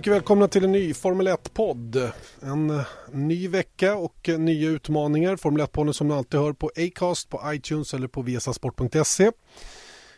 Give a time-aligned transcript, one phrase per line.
[0.00, 2.12] Mycket välkomna till en ny Formel 1-podd.
[2.42, 5.36] En eh, ny vecka och eh, nya utmaningar.
[5.36, 9.30] Formel 1-podden som ni alltid hör på Acast, på iTunes eller på viasasport.se.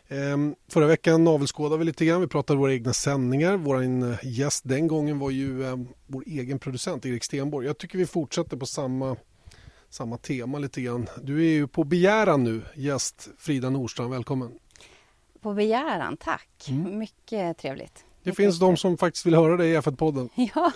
[0.08, 2.20] Ehm, förra veckan navelskådade vi lite grann.
[2.20, 3.56] Vi pratade våra egna sändningar.
[3.56, 5.62] Vår eh, gäst den gången var ju
[6.06, 7.66] vår egen producent Erik Stenborg.
[7.66, 9.16] Jag tycker vi fortsätter på samma,
[9.90, 11.08] samma tema lite grann.
[11.22, 14.12] Du är ju på begäran nu, gäst Frida Nordstrand.
[14.12, 14.52] Välkommen.
[15.40, 16.68] På begäran, tack.
[16.68, 16.98] Mm.
[16.98, 18.04] Mycket trevligt.
[18.22, 20.28] Det finns de som faktiskt vill höra dig i F1-podden.
[20.54, 20.72] Ja,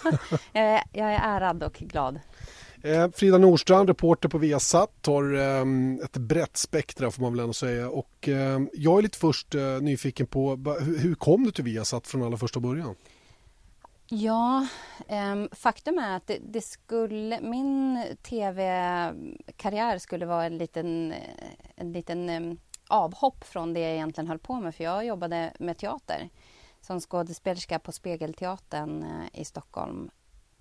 [0.93, 2.21] jag är ärad och glad.
[2.83, 7.53] Eh, Frida Nordstrand, reporter på Viasat, har ehm, ett brett spektra får man väl ändå
[7.53, 7.91] säga.
[7.91, 12.23] Och ehm, jag är lite först eh, nyfiken på hur kom du till Viasat från
[12.23, 12.95] allra första början?
[14.09, 14.67] Ja,
[15.09, 21.15] um, faktum är att det, skulle, min tv-karriär skulle vara en liten,
[21.77, 26.29] en liten avhopp från det jag egentligen höll på med för jag jobbade med teater
[26.87, 30.11] som skådespelerska på Spegelteatern eh, i Stockholm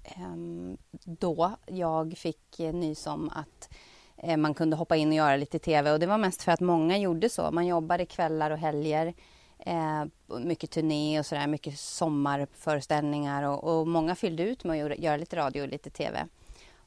[0.04, 3.70] ehm, då jag fick eh, nys om att
[4.18, 6.60] eh, man kunde hoppa in och göra lite tv och det var mest för att
[6.60, 7.52] många gjorde så.
[7.52, 9.14] Man jobbade kvällar och helger,
[10.42, 15.36] mycket turné och sådär, mycket sommarföreställningar och, och många fyllde ut med att göra lite
[15.36, 16.28] radio och lite tv.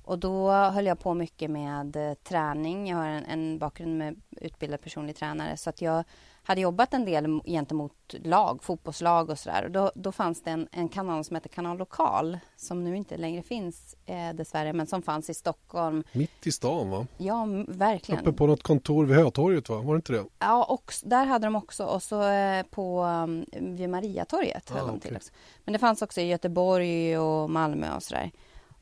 [0.05, 2.89] Och då höll jag på mycket med träning.
[2.89, 6.05] Jag har en, en bakgrund med utbildad personlig tränare så att jag
[6.49, 9.69] hade jobbat en del gentemot lag, fotbollslag och sådär.
[9.69, 13.43] Då, då fanns det en, en, kanal som heter Kanal Lokal som nu inte längre
[13.43, 16.05] finns eh, dessvärre, men som fanns i Stockholm.
[16.13, 17.07] Mitt i stan va?
[17.17, 18.21] Ja, verkligen.
[18.21, 19.77] Uppe på något kontor vid Hötorget va?
[19.77, 20.25] Var det inte det?
[20.39, 23.45] Ja, och där hade de också och så eh, på um,
[23.77, 25.01] vid Mariatorget ah, okay.
[25.01, 25.19] till
[25.65, 28.31] Men det fanns också i Göteborg och Malmö och sådär.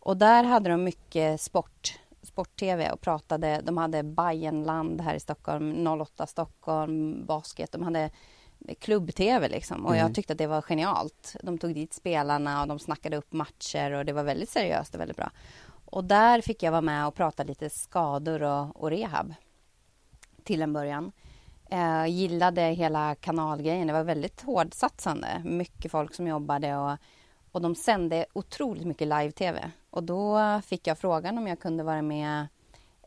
[0.00, 3.60] Och där hade de mycket sport sport-tv och pratade.
[3.64, 7.72] De hade Bayernland här i Stockholm, 08 Stockholm, basket.
[7.72, 8.10] De hade
[8.78, 10.06] klubb-tv liksom och mm.
[10.06, 11.37] jag tyckte att det var genialt.
[11.42, 15.00] De tog dit spelarna och de snackade upp matcher och det var väldigt seriöst och
[15.00, 15.31] väldigt bra.
[15.84, 19.34] Och där fick jag vara med och prata lite skador och, och rehab
[20.44, 21.12] till en början.
[21.70, 23.87] Eh, gillade hela kanalgrejen.
[23.87, 25.43] Det var väldigt hårdsatsande.
[25.44, 26.97] Mycket folk som jobbade och
[27.56, 29.70] och de sände otroligt mycket live-tv.
[29.97, 32.47] Och då fick jag frågan om jag kunde vara med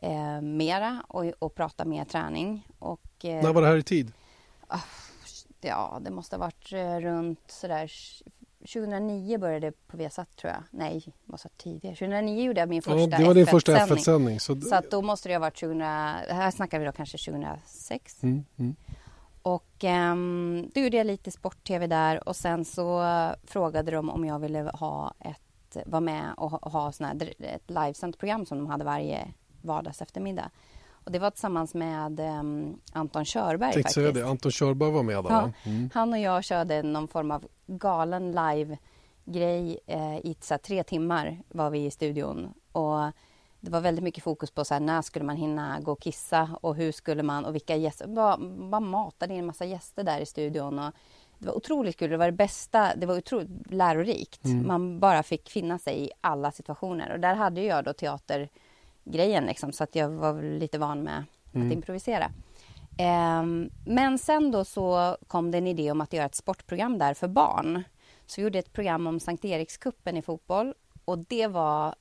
[0.02, 2.66] eh, mera och, och prata mer träning.
[2.78, 4.12] Och, eh, När var det här i tid?
[4.66, 4.80] Ah,
[5.60, 7.90] ja, det måste ha varit eh, runt sådär
[8.58, 10.62] 2009 började det på Viasat tror jag.
[10.70, 11.96] Nej, det måste ha tidigare.
[11.96, 14.40] 2009 gjorde jag min första ja, Det var din första F1-sändning.
[14.40, 14.60] Så...
[14.60, 18.22] så att då måste det ha varit 2000, här snackar vi då kanske 2006.
[18.22, 18.76] Mm, mm.
[19.42, 23.04] Och um, då gjorde jag lite sport-tv där och sen så
[23.44, 25.40] frågade de om jag ville ha ett,
[25.86, 29.28] vara med och ha, ha sån här, ett livesänt program som de hade varje
[29.62, 30.50] vardags eftermiddag.
[31.04, 33.72] Och det var tillsammans med um, Anton Körberg.
[33.72, 35.90] Tänkte säga det, Anton Körberg var med där ja, mm.
[35.94, 41.42] Han och jag körde någon form av galen live-grej eh, i så här, tre timmar
[41.48, 42.54] var vi i studion.
[42.72, 43.00] Och
[43.60, 46.50] det var väldigt mycket fokus på så här, när skulle man hinna gå och kissa
[46.60, 48.06] och hur skulle man och vilka gäster.
[48.06, 48.36] Bara,
[48.70, 50.78] bara matade in en massa gäster där i studion.
[50.78, 50.94] Och
[51.40, 52.10] det var otroligt kul.
[52.10, 52.94] Det var det bästa.
[52.96, 54.44] Det var otroligt lärorikt.
[54.44, 54.66] Mm.
[54.66, 57.12] Man bara fick finna sig i alla situationer.
[57.12, 61.24] Och där hade jag då teatergrejen liksom, så att jag var lite van med
[61.54, 61.66] mm.
[61.66, 62.30] att improvisera.
[63.40, 67.14] Um, men sen då så kom det en idé om att göra ett sportprogram där
[67.14, 67.82] för barn.
[68.26, 70.74] Så vi gjorde ett program om Sankt Erikskuppen i fotboll
[71.04, 71.94] och det var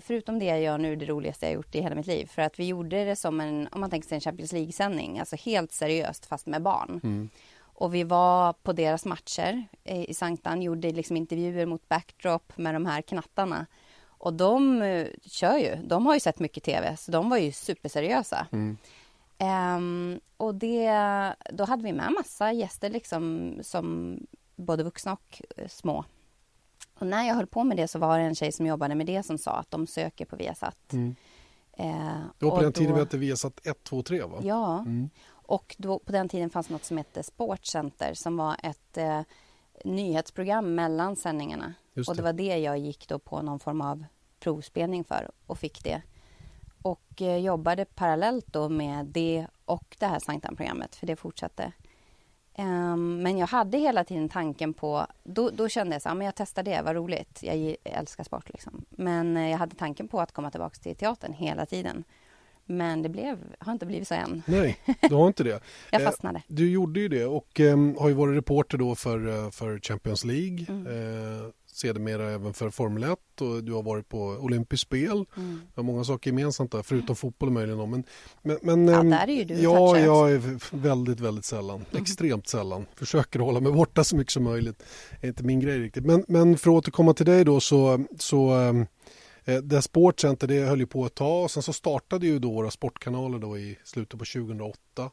[0.00, 2.26] förutom det jag gör nu, det roligaste jag gjort i hela mitt liv.
[2.26, 5.36] För att vi gjorde det som en, om man tänker sig en Champions League-sändning, alltså
[5.36, 7.00] helt seriöst fast med barn.
[7.04, 7.30] Mm.
[7.78, 12.86] Och vi var på deras matcher i Sanktan, gjorde liksom intervjuer mot backdrop med de
[12.86, 13.66] här knattarna.
[14.18, 17.52] Och de uh, kör ju, de har ju sett mycket tv, så de var ju
[17.52, 18.46] superseriösa.
[18.52, 18.76] Mm.
[19.38, 20.92] Um, och det,
[21.52, 24.18] då hade vi med massa gäster liksom som
[24.56, 26.04] både vuxna och uh, små.
[26.98, 29.06] Och när jag höll på med det så var det en tjej som jobbade med
[29.06, 30.92] det som sa att de söker på Viasat.
[30.92, 31.16] Mm.
[31.72, 34.38] Eh, det var på den då, tiden vi hette Viasat 1, 2, 3 va?
[34.42, 35.10] Ja, mm.
[35.46, 39.20] Och då, på den tiden fanns något som hette Sportcenter som var ett eh,
[39.84, 41.74] nyhetsprogram mellan sändningarna.
[41.94, 42.08] Det.
[42.08, 44.04] Och det var det jag gick då på någon form av
[44.40, 46.02] provspelning för och fick det.
[46.82, 51.72] Och eh, jobbade parallellt då med det och det här Sanktan-programmet för det fortsatte.
[52.58, 56.34] Um, men jag hade hela tiden tanken på, då, då kände jag så men jag
[56.34, 58.84] testar det, vad roligt, jag älskar sport liksom.
[58.90, 62.04] Men uh, jag hade tanken på att komma tillbaka till teatern hela tiden.
[62.66, 64.42] Men det blev, har inte blivit så än.
[64.46, 64.78] Nej,
[65.08, 65.60] du har inte det.
[65.90, 66.42] jag eh, fastnade.
[66.48, 70.24] Du gjorde ju det och um, har ju varit reporter då för, uh, för Champions
[70.24, 70.66] League.
[70.68, 70.86] Mm.
[70.86, 75.24] Uh, sedermera även för Formel 1 och du har varit på olympiskt spel.
[75.36, 75.60] Mm.
[75.74, 77.90] Det har många saker gemensamt där, förutom fotboll möjligen.
[77.90, 78.04] Men,
[78.42, 81.84] men, men, ja, där är ju du Ja, jag är väldigt, väldigt sällan.
[81.90, 82.02] Mm.
[82.02, 82.86] Extremt sällan.
[82.94, 84.82] Försöker hålla mig borta så mycket som möjligt.
[85.20, 86.04] Det är inte min grej riktigt.
[86.04, 88.54] Men, men för att återkomma till dig då så, så
[89.46, 92.52] eh, det Sportcenter det höll ju på ett tag och sen så startade ju då
[92.52, 95.10] våra sportkanaler då i slutet på 2008.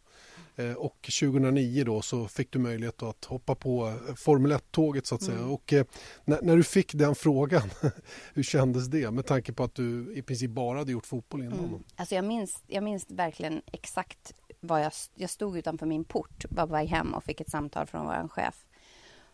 [0.56, 5.16] Eh, och 2009 då så fick du möjlighet att hoppa på eh, Formel 1-tåget så
[5.16, 5.38] att säga.
[5.38, 5.52] Mm.
[5.52, 5.86] Och eh,
[6.26, 7.70] när, när, du fick den frågan,
[8.34, 11.60] hur kändes det med tanke på att du i princip bara hade gjort fotboll innan?
[11.60, 11.84] Mm.
[11.96, 16.68] Alltså jag, minns, jag minns verkligen exakt vad jag, jag stod utanför min port, var
[16.68, 18.66] på väg hem och fick ett samtal från vår chef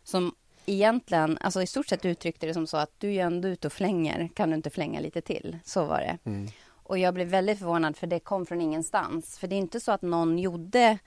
[0.03, 0.35] som
[0.69, 3.73] egentligen, alltså i stort sett uttryckte det som så att du är ändå ute och
[3.73, 5.57] flänger, kan du inte flänga lite till?
[5.63, 6.17] Så var det.
[6.29, 6.47] Mm.
[6.71, 9.39] Och jag blev väldigt förvånad för det kom från ingenstans.
[9.39, 10.97] För det är inte så att någon gjorde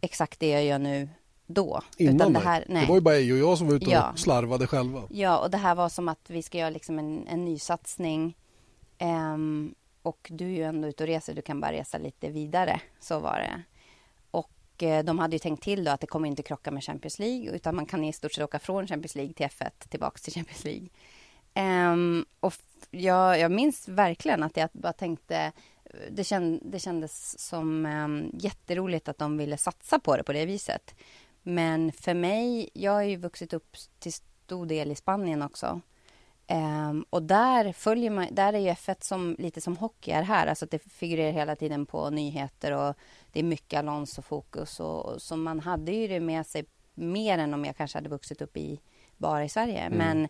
[0.00, 1.08] exakt det jag gör nu
[1.46, 1.82] då.
[1.96, 2.82] Innan utan det, här, nej.
[2.82, 4.10] det var ju bara jag och jag som var ute ja.
[4.10, 5.02] och slarvade själva.
[5.10, 8.36] Ja, och det här var som att vi ska göra liksom en, en ny satsning.
[9.00, 12.80] Um, och du är ju ändå ute och reser, du kan bara resa lite vidare.
[13.00, 13.62] Så var det.
[14.82, 17.50] Och de hade ju tänkt till då att det kommer inte krocka med Champions League
[17.56, 20.64] utan man kan i stort sett åka från Champions League till F1 tillbaks till Champions
[20.64, 20.88] League.
[21.92, 22.54] Um, och
[22.90, 25.52] jag, jag minns verkligen att jag bara tänkte
[26.10, 30.46] det, känd, det kändes som um, jätteroligt att de ville satsa på det på det
[30.46, 30.94] viset.
[31.42, 35.80] Men för mig, jag har ju vuxit upp till stor del i Spanien också.
[36.52, 40.46] Um, och där följer man, där är ju F1 som, lite som hockey är här,
[40.46, 42.94] alltså det figurerar hela tiden på nyheter och
[43.32, 46.64] det är mycket Alonso-fokus och, och så man hade ju det med sig
[46.94, 48.80] mer än om jag kanske hade vuxit upp i
[49.16, 49.80] bara i Sverige.
[49.80, 49.98] Mm.
[49.98, 50.28] Men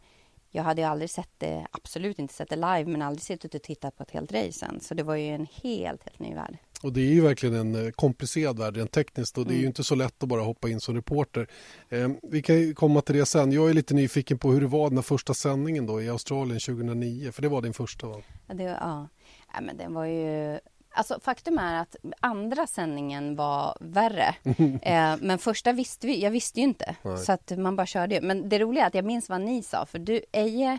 [0.50, 3.62] jag hade ju aldrig sett det, absolut inte sett det live, men aldrig suttit och
[3.62, 4.80] tittat på ett helt race än.
[4.80, 6.58] Så det var ju en helt, helt ny värld.
[6.82, 9.58] Och det är ju verkligen en eh, komplicerad värld rent tekniskt och det är ju
[9.58, 9.68] mm.
[9.68, 11.48] inte så lätt att bara hoppa in som reporter.
[11.88, 13.52] Eh, vi kan ju komma till det sen.
[13.52, 16.60] Jag är lite nyfiken på hur det var den här första sändningen då i Australien
[16.60, 18.16] 2009, för det var din första va?
[18.46, 19.08] Ja, det, ja.
[19.54, 20.58] ja men den var ju
[20.92, 24.34] Alltså, faktum är att andra sändningen var värre.
[24.82, 26.96] eh, men första visste vi, jag visste ju inte.
[27.02, 27.18] Nej.
[27.18, 28.20] Så att man bara körde.
[28.20, 29.86] Men det roliga är att jag minns vad ni sa.
[29.86, 30.78] För du, Eje,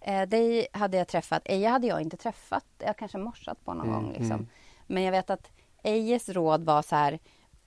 [0.00, 1.42] eh, dig hade jag träffat.
[1.44, 2.64] Eje hade jag inte träffat.
[2.78, 4.12] Jag kanske morsat på någon mm, gång.
[4.12, 4.32] Liksom.
[4.32, 4.46] Mm.
[4.90, 5.50] Men jag vet att
[5.82, 7.18] Ejes råd var så här.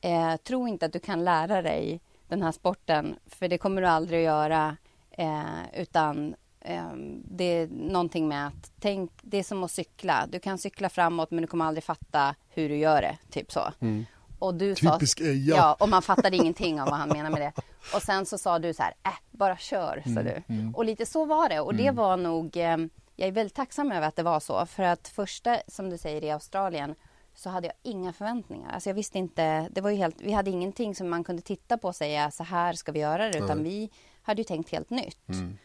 [0.01, 3.15] Eh, tro inte att du kan lära dig den här sporten.
[3.25, 4.77] För det kommer du aldrig att göra.
[5.11, 6.35] Eh, utan
[6.65, 10.27] Ehm, det är någonting med att tänk, det är som att cykla.
[10.29, 13.17] Du kan cykla framåt men du kommer aldrig fatta hur du gör det.
[13.29, 13.73] Typ så.
[13.79, 14.05] Mm.
[14.39, 15.55] Och du Typisk sa, Eja.
[15.55, 17.61] Ja, och man fattade ingenting av vad han menade med det.
[17.95, 20.53] Och sen så sa du så här, äh, bara kör, sa mm, du.
[20.53, 20.75] Mm.
[20.75, 21.59] Och lite så var det.
[21.59, 21.95] Och det mm.
[21.95, 22.77] var nog, eh,
[23.15, 24.65] jag är väldigt tacksam över att det var så.
[24.65, 26.95] För att första, som du säger, i Australien
[27.35, 28.71] så hade jag inga förväntningar.
[28.71, 31.77] Alltså jag visste inte, det var ju helt, vi hade ingenting som man kunde titta
[31.77, 33.37] på och säga så här ska vi göra det.
[33.37, 33.89] Utan vi
[34.21, 35.29] hade ju tänkt helt nytt.
[35.29, 35.57] Mm.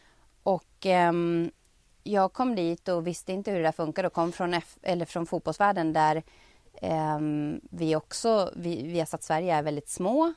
[0.43, 1.13] Och eh,
[2.03, 5.05] jag kom dit och visste inte hur det där funkar och kom från, F eller
[5.05, 6.23] från fotbollsvärlden där
[6.73, 7.19] eh,
[7.71, 10.33] vi också, vi, vi har satt Sverige är väldigt små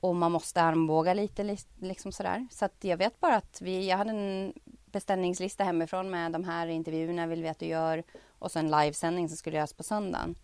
[0.00, 2.48] och man måste armbåga lite liksom sådär.
[2.50, 4.52] Så att jag vet bara att vi, jag hade en
[4.92, 8.02] beställningslista hemifrån med de här intervjuerna vill vi att du gör
[8.38, 10.34] och så en livesändning som skulle göras på söndagen.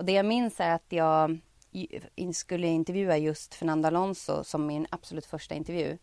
[0.00, 1.40] Och det jag minns är att jag
[2.32, 5.98] skulle intervjua just Fernando Alonso som min absolut första intervju.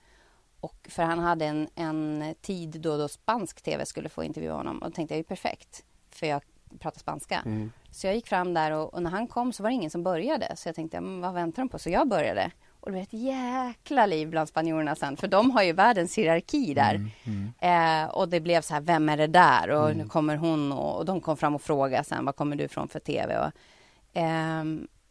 [0.60, 4.77] Och för han hade en, en tid då, då spansk tv skulle få intervjua honom
[4.77, 6.42] och då tänkte jag är perfekt för jag
[6.80, 7.42] pratar spanska.
[7.46, 7.72] Mm.
[7.92, 10.04] Så jag gick fram där och, och, när han kom så var det ingen som
[10.04, 10.56] började.
[10.56, 11.80] Så jag tänkte, vad väntar de på?
[11.80, 12.51] Så jag började.
[12.80, 16.74] Och det blev ett jäkla liv bland spanjorerna sen, för de har ju världens hierarki
[16.74, 16.96] där.
[16.96, 17.12] Mm,
[17.60, 18.04] mm.
[18.04, 19.70] Eh, och det blev så här, vem är det där?
[19.70, 19.98] Och mm.
[19.98, 22.88] nu kommer hon och, och, de kom fram och frågade sen, vad kommer du ifrån
[22.88, 23.38] för tv?
[23.39, 23.51] Och,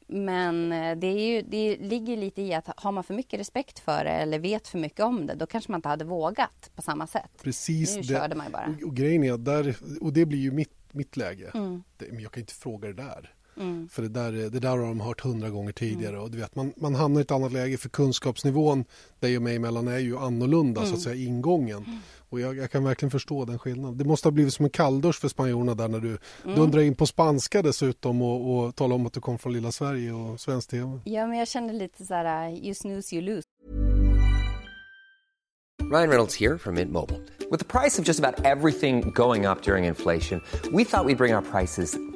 [0.09, 3.79] men eh, det, är ju, det ligger lite i att har man för mycket respekt
[3.79, 6.83] för det eller vet för mycket om det, då kanske man inte hade vågat på
[6.83, 7.31] samma sätt.
[7.43, 7.95] Precis.
[7.95, 8.75] Nu det, körde man ju bara.
[8.87, 11.51] Och, grejen är där, och det blir ju mitt, mitt läge.
[11.55, 11.83] Mm.
[11.97, 13.35] Det, men jag kan inte fråga det där.
[13.57, 13.89] Mm.
[13.89, 16.13] För det där, det där har de hört hundra gånger tidigare.
[16.13, 16.23] Mm.
[16.23, 18.85] Och du vet, man, man hamnar i ett annat läge för kunskapsnivån
[19.21, 21.01] dig och mig emellan är ju annorlunda, så att mm.
[21.01, 21.85] säga, ingången.
[21.85, 21.99] Mm.
[22.29, 23.99] Och jag, jag, kan verkligen förstå den skillnaden.
[23.99, 26.57] Det måste ha blivit som en kalldusch för spanjorerna där när du mm.
[26.57, 30.13] dundrar in på spanska dessutom och, och talar om att du kom från lilla Sverige
[30.13, 31.01] och svensk tv.
[31.05, 33.47] Ja, men jag kände lite så här, you snooze you lose.
[35.91, 37.21] Ryan Reynolds här från Mint Mobile.
[37.51, 41.17] Med priset på nästan allt som går upp under inflationen, trodde vi att vi skulle
[41.17, 42.16] bring våra priser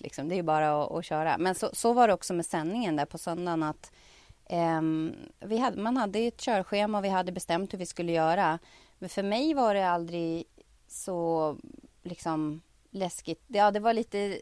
[0.00, 0.28] Liksom.
[0.28, 1.38] Det är ju bara att, att köra.
[1.38, 3.62] Men så, så, var det också med sändningen där på söndagen.
[3.62, 3.92] att
[4.50, 8.58] um, vi hade, Man hade ett körschema och vi hade bestämt hur vi skulle göra.
[8.98, 10.44] Men för mig var det aldrig
[10.88, 11.56] så
[12.02, 13.42] liksom läskigt.
[13.46, 14.38] Ja, det var lite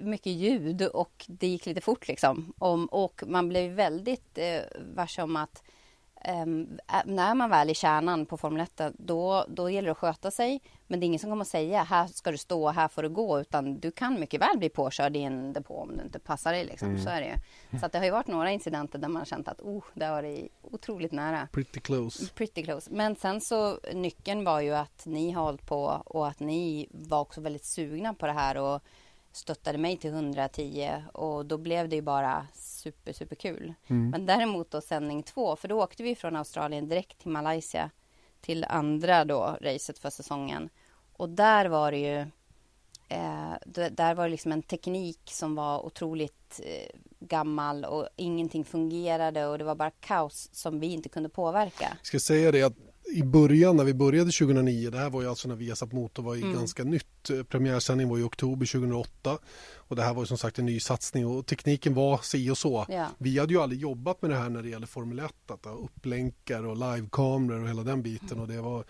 [0.00, 2.52] mycket ljud och det gick lite fort liksom.
[2.58, 4.60] Och, och man blev väldigt eh,
[4.94, 5.62] varse om att
[6.28, 10.30] Um, när man väl är kärnan på Formel 1 då, då gäller det att sköta
[10.30, 10.60] sig.
[10.86, 13.08] Men det är ingen som kommer att säga här ska du stå, här får du
[13.08, 13.40] gå.
[13.40, 16.64] Utan du kan mycket väl bli påkörd i en depå om du inte passar dig.
[16.64, 16.88] Liksom.
[16.88, 17.02] Mm.
[17.02, 17.78] Så är det ju.
[17.78, 20.12] Så det har ju varit några incidenter där man har känt att oh, det har
[20.12, 21.48] varit otroligt nära.
[21.52, 22.32] Pretty close.
[22.34, 22.90] Pretty close.
[22.90, 27.20] Men sen så nyckeln var ju att ni har hållit på och att ni var
[27.20, 28.56] också väldigt sugna på det här.
[28.56, 28.82] Och
[29.36, 33.74] stöttade mig till 110 och då blev det ju bara super, super kul.
[33.86, 34.10] Mm.
[34.10, 37.90] Men däremot då sändning två, för då åkte vi från Australien direkt till Malaysia
[38.40, 40.68] till andra då racet för säsongen.
[41.12, 42.18] Och där var det ju
[43.08, 43.54] eh,
[43.90, 49.58] där var det liksom en teknik som var otroligt eh, gammal och ingenting fungerade och
[49.58, 51.88] det var bara kaos som vi inte kunde påverka.
[51.98, 55.28] Jag ska säga det att i början när vi började 2009, det här var ju
[55.28, 56.52] alltså när Viasat Motor var mm.
[56.52, 57.30] ganska nytt.
[57.48, 59.38] Premiärsändningen var i oktober 2008
[59.76, 62.86] och det här var som sagt en ny satsning och tekniken var si och så.
[62.88, 63.06] Ja.
[63.18, 66.66] Vi hade ju aldrig jobbat med det här när det gäller Formel 1, att upplänkar
[66.66, 68.40] och livekameror och hela den biten mm.
[68.40, 68.84] och det var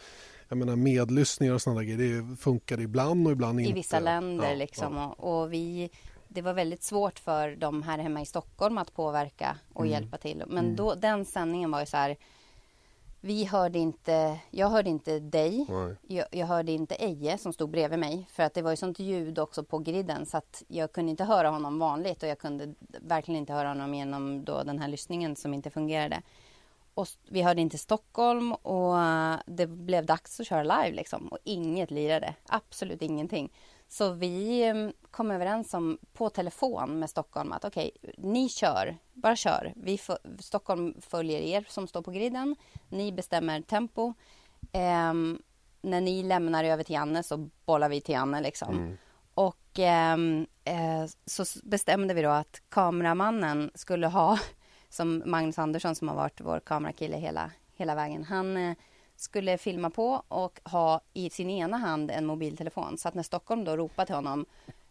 [0.48, 3.70] jag menar medlyssningar och sådana grejer, det funkade ibland och ibland inte.
[3.70, 5.16] I vissa länder ja, liksom ja.
[5.18, 5.90] Och, och vi
[6.28, 9.92] det var väldigt svårt för dem här hemma i Stockholm att påverka och mm.
[9.92, 10.42] hjälpa till.
[10.46, 10.76] Men mm.
[10.76, 12.16] då, den sändningen var ju så här
[13.26, 15.66] vi hörde inte, jag hörde inte dig.
[16.02, 18.26] Jag, jag, hörde inte Eje som stod bredvid mig.
[18.30, 21.24] För att det var ju sånt ljud också på griden så att jag kunde inte
[21.24, 25.36] höra honom vanligt och jag kunde verkligen inte höra honom genom då den här lyssningen
[25.36, 26.22] som inte fungerade.
[26.94, 28.96] Och vi hörde inte Stockholm och
[29.46, 31.28] det blev dags att köra live liksom.
[31.28, 32.34] Och inget lirade.
[32.46, 33.52] Absolut ingenting.
[33.88, 38.96] Så vi mm, kom överens om på telefon med Stockholm att okej, okay, ni kör,
[39.12, 39.72] bara kör.
[39.76, 40.00] Vi
[40.38, 42.56] Stockholm följer er som står på griden.
[42.88, 44.14] Ni bestämmer tempo.
[44.72, 45.14] Eh,
[45.80, 48.76] när ni lämnar över till Janne så bollar vi till Janne liksom.
[48.76, 48.96] Mm.
[49.34, 54.38] Och ehm, eh, så bestämde vi då att kameramannen skulle ha,
[54.88, 58.76] som Magnus Andersson som har varit vår kamerakille hela, hela vägen, han eh,
[59.16, 62.98] skulle filma på och ha i sin ena hand en mobiltelefon.
[62.98, 64.46] Så att när Stockholm då ropade till honom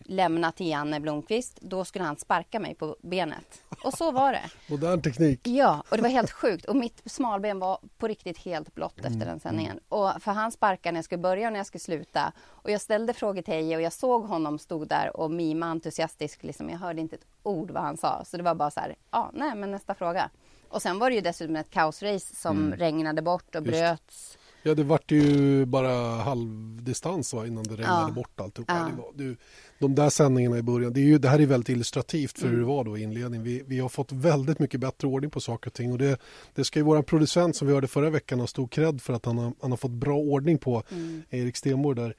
[0.08, 3.64] lämna till Janne Blomqvist, då skulle han sparka mig på benet.
[3.84, 4.44] Och så var det.
[4.70, 5.48] Modern teknik.
[5.48, 6.66] Ja, och det var helt sjukt.
[6.66, 9.28] Och mitt smalben var på riktigt helt blått efter mm.
[9.28, 9.80] den sändningen.
[9.90, 12.34] Och för han sparkade när jag skulle börja och när jag skulle sluta.
[12.48, 16.44] Och jag ställde frågor till Eje och jag såg honom stod där och mima entusiastiskt.
[16.44, 16.70] Liksom.
[16.70, 18.26] Jag hörde inte ett ord vad han sa.
[18.26, 20.30] Så det var bara så här, ja, nej, men nästa fråga.
[20.70, 22.80] Och sen var det ju dessutom ett kaosrace som mm.
[22.80, 23.72] regnade bort och Just.
[23.72, 24.38] bröts.
[24.64, 25.92] Ja, det vart ju bara
[26.22, 28.14] halvdistans va, innan det regnade ja.
[28.14, 28.74] bort alltihopa.
[28.74, 28.90] Ja.
[28.90, 29.38] Det var, det,
[29.80, 32.54] de där sändningarna i början, det, är ju, det här är väldigt illustrativt för mm.
[32.54, 33.44] hur det var då i inledningen.
[33.44, 36.18] Vi, vi har fått väldigt mycket bättre ordning på saker och ting och det,
[36.56, 39.26] det ska ju en producent som vi hörde förra veckan ha stor cred för att
[39.26, 41.24] han har, han har fått bra ordning på, mm.
[41.30, 42.16] Erik Stenborg där.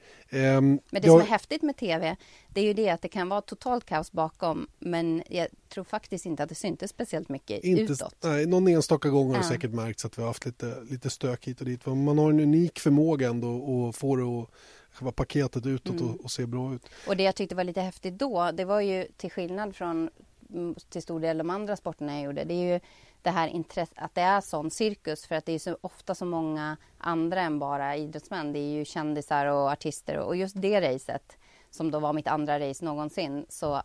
[0.57, 2.15] Um, men det, det som är häftigt med tv,
[2.49, 6.25] det är ju det att det kan vara totalt kaos bakom, men jag tror faktiskt
[6.25, 8.15] inte att det syntes speciellt mycket inte, utåt.
[8.23, 11.47] Nej, någon enstaka gång har det säkert märkts att vi har haft lite, lite stök
[11.47, 11.85] hit och dit.
[11.85, 14.49] Man har en unik förmåga ändå att få det att
[14.97, 16.13] själva paketet utåt mm.
[16.13, 16.89] och, och se bra ut.
[17.07, 20.09] Och det jag tyckte var lite häftigt då, det var ju till skillnad från
[20.53, 22.79] mm, till stor del de andra sporterna jag gjorde, det är ju
[23.21, 26.25] det här intresset, att det är sån cirkus för att det är så ofta så
[26.25, 28.53] många andra än bara idrottsmän.
[28.53, 31.37] Det är ju kändisar och artister och just det racet
[31.69, 33.81] som då var mitt andra race någonsin så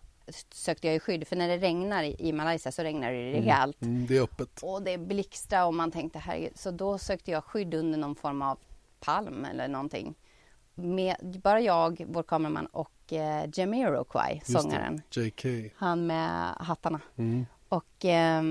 [0.51, 3.33] sökte jag ju skydd för när det regnar i Malaysia så regnar det mm.
[3.33, 3.83] rejält.
[3.83, 4.63] Mm, det är öppet.
[4.63, 6.59] Och det blixtrar och man tänkte herregud.
[6.59, 8.59] Så då sökte jag skydd under någon form av
[9.01, 10.15] palm eller någonting
[10.75, 15.03] med bara jag, vår kameraman och eh, Jamiroquai, sångaren.
[15.11, 15.47] JK.
[15.77, 17.01] Han med hattarna.
[17.17, 17.47] Mm.
[17.69, 18.43] Och eh,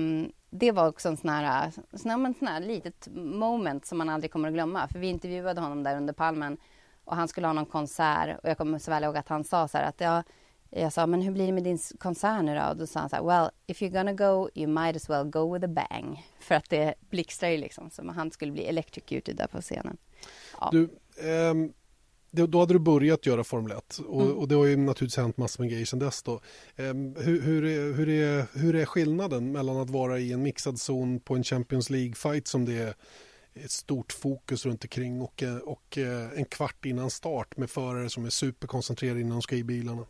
[0.50, 4.54] det var också en sån här, sån här litet moment som man aldrig kommer att
[4.54, 4.88] glömma.
[4.88, 6.56] För vi intervjuade honom där under palmen
[7.04, 9.68] och han skulle ha någon konsert och jag kommer så väl ihåg att han sa
[9.68, 10.22] så här att jag,
[10.70, 12.64] jag sa, men hur blir det med din konsert nu då?
[12.70, 15.24] Och då sa han så här, well, if you're gonna go, you might as well
[15.24, 16.26] go with a bang.
[16.40, 19.96] För att det blixtrar ju liksom, som han skulle bli electrocuted där på scenen.
[20.60, 20.68] Ja.
[20.72, 20.88] Du,
[21.50, 21.72] um
[22.32, 24.36] då hade du börjat göra Formel 1 och, mm.
[24.36, 26.22] och det har ju naturligtvis hänt massor med grejer sedan dess.
[26.22, 26.40] Då.
[26.76, 30.80] Um, hur, hur, är, hur, är, hur är skillnaden mellan att vara i en mixad
[30.80, 32.94] zon på en Champions League-fight som det är
[33.54, 38.24] ett stort fokus runt omkring och, och eh, en kvart innan start med förare som
[38.24, 40.06] är superkoncentrerade innan de ska i bilarna?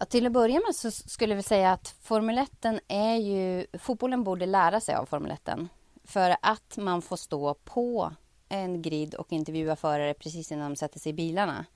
[0.00, 2.50] Ja, till att börja med så skulle vi säga att Formel 1
[2.88, 3.66] är ju...
[3.78, 5.40] Fotbollen borde lära sig av Formel 1.
[6.04, 8.12] För att man får stå på
[8.54, 11.66] en grid och intervjua förare precis innan de sätter sig i bilarna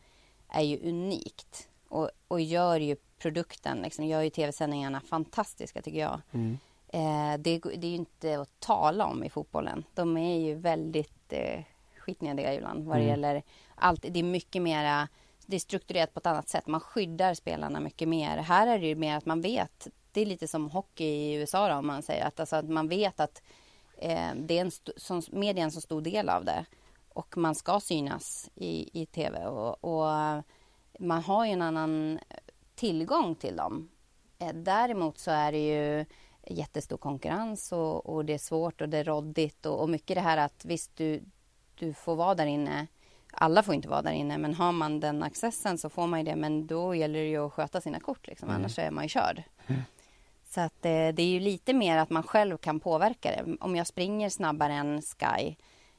[0.49, 6.20] är ju unikt och, och gör ju produkten liksom, gör ju tv-sändningarna fantastiska tycker jag.
[6.32, 6.58] Mm.
[6.88, 9.85] Eh, det, det, är ju inte att tala om i fotbollen.
[9.94, 11.61] De är ju väldigt eh,
[11.99, 13.11] skitnödiga ibland vad det mm.
[13.11, 13.42] gäller
[13.75, 14.04] allt.
[14.08, 15.08] Det är mycket mera
[15.49, 16.66] det är strukturerat på ett annat sätt.
[16.66, 18.37] Man skyddar spelarna mycket mer.
[18.37, 19.87] Här är det ju mer att man vet.
[20.12, 22.88] Det är lite som hockey i USA då, om man säger att, alltså att man
[22.88, 23.42] vet att
[23.98, 26.64] eh, det är en som, media en så stor del av det
[27.08, 30.42] och man ska synas i, i tv och, och
[30.98, 32.18] man har ju en annan
[32.74, 33.88] tillgång till dem.
[34.38, 36.04] Eh, däremot så är det ju
[36.46, 40.20] jättestor konkurrens och, och det är svårt och det är råddigt och, och mycket det
[40.20, 41.22] här att visst du,
[41.74, 42.86] du får vara där inne
[43.32, 46.24] alla får inte vara där inne, men har man den accessen så får man ju
[46.24, 46.36] det.
[46.36, 48.48] Men då gäller det ju att sköta sina kort, liksom.
[48.48, 48.60] mm.
[48.60, 49.42] annars är man ju körd.
[49.66, 49.82] Mm.
[50.58, 53.56] Så att eh, det är ju lite mer att man själv kan påverka det.
[53.60, 55.54] Om jag springer snabbare än Sky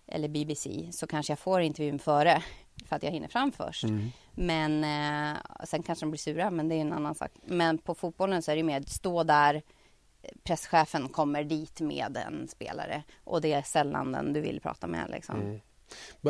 [0.07, 2.43] eller BBC så kanske jag får intervjun före
[2.85, 3.83] för att jag hinner fram först.
[3.83, 4.11] Mm.
[4.31, 7.31] Men eh, sen kanske de blir sura, men det är en annan sak.
[7.45, 9.61] Men på fotbollen så är det mer stå där,
[10.43, 15.09] presschefen kommer dit med en spelare och det är sällan den du vill prata med.
[15.09, 15.41] Liksom.
[15.41, 15.59] Mm.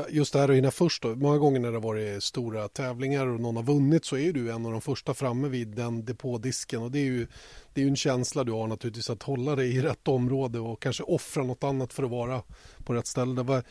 [0.10, 1.16] Just det här att hinna först då.
[1.16, 4.52] Många gånger när det har varit stora tävlingar och någon har vunnit så är du
[4.52, 7.28] en av de första framme vid den depådisken och det är ju,
[7.74, 10.82] det är ju en känsla du har naturligtvis att hålla dig i rätt område och
[10.82, 12.42] kanske offra något annat för att vara
[12.84, 13.64] på rätt ställe.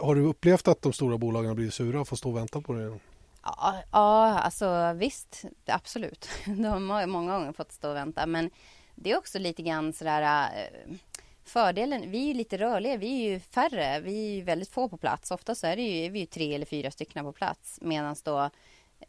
[0.00, 2.60] Har du upplevt att de stora bolagen har blivit sura och får stå och vänta
[2.60, 3.00] på dig?
[3.42, 6.28] Ja, ja, alltså visst, absolut.
[6.44, 8.50] De har många gånger fått stå och vänta men
[8.94, 10.96] det är också lite grann sådär äh,
[11.44, 15.30] Fördelen, vi är lite rörliga, vi är ju färre, vi är väldigt få på plats.
[15.30, 18.50] Oftast är, det ju, är vi ju tre eller fyra stycken på plats medan då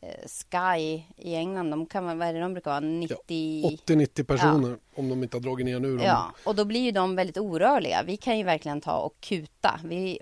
[0.02, 3.18] eh, Sky i England, de kan vad är det de brukar vara, 90...
[3.28, 4.78] Ja, 80-90 personer ja.
[4.96, 6.00] om de inte har dragit ner nu.
[6.04, 8.04] Ja, och då blir ju de väldigt orörliga.
[8.04, 9.80] Vi kan ju verkligen ta och kuta.
[9.84, 10.20] Vi,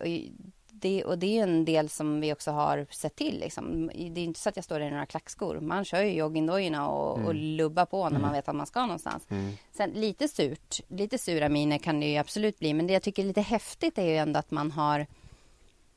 [0.81, 3.39] det, och det är en del som vi också har sett till.
[3.39, 3.87] Liksom.
[3.87, 5.59] Det är inte så att jag står i några klackskor.
[5.59, 7.27] Man kör ju joggingdojorna och, mm.
[7.27, 8.33] och lubbar på när man mm.
[8.33, 9.27] vet att man ska någonstans.
[9.29, 9.51] Mm.
[9.71, 12.73] Sen lite surt, lite sura miner kan det ju absolut bli.
[12.73, 15.07] Men det jag tycker är lite häftigt är ju ändå att man har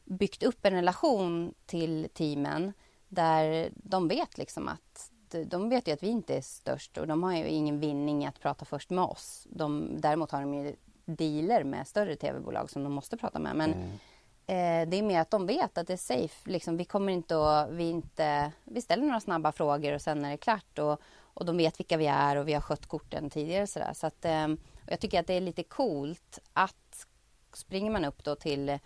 [0.04, 2.72] byggt upp en relation till teamen
[3.08, 5.10] där de vet liksom att
[5.46, 8.26] de vet ju att vi inte är störst och de har ju ingen vinning i
[8.26, 9.46] att prata först med oss.
[9.50, 13.56] De, däremot har de ju dealer med större tv-bolag som de måste prata med.
[13.56, 13.90] Men mm.
[14.46, 16.50] Eh, det är mer att de vet att det är safe.
[16.50, 20.30] Liksom, vi kommer inte att, vi inte, vi ställer några snabba frågor och sen är
[20.30, 20.78] det klart.
[20.78, 21.00] Och,
[21.34, 23.66] och de vet vilka vi är och vi har skött korten tidigare.
[23.66, 23.92] Så, där.
[23.92, 24.48] så att, eh,
[24.86, 27.06] jag tycker att det är lite coolt att
[27.52, 28.78] springer man upp då till eh,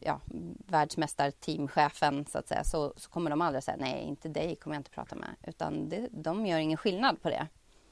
[0.00, 0.20] ja,
[0.66, 4.80] världsmästarteamchefen så att säga så, så kommer de aldrig säga nej, inte dig kommer jag
[4.80, 5.28] inte prata med.
[5.42, 7.46] Utan det, de gör ingen skillnad på det.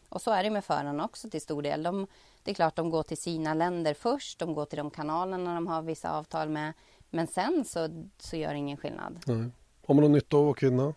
[0.09, 1.83] Och så är det med förarna också till stor del.
[1.83, 2.07] De,
[2.43, 5.67] det är klart de går till sina länder först, de går till de kanalerna de
[5.67, 6.73] har vissa avtal med.
[7.11, 9.21] Men sen så, så gör det ingen skillnad.
[9.27, 9.51] Nej.
[9.87, 10.95] Har man någon nytta av att vara kvinna?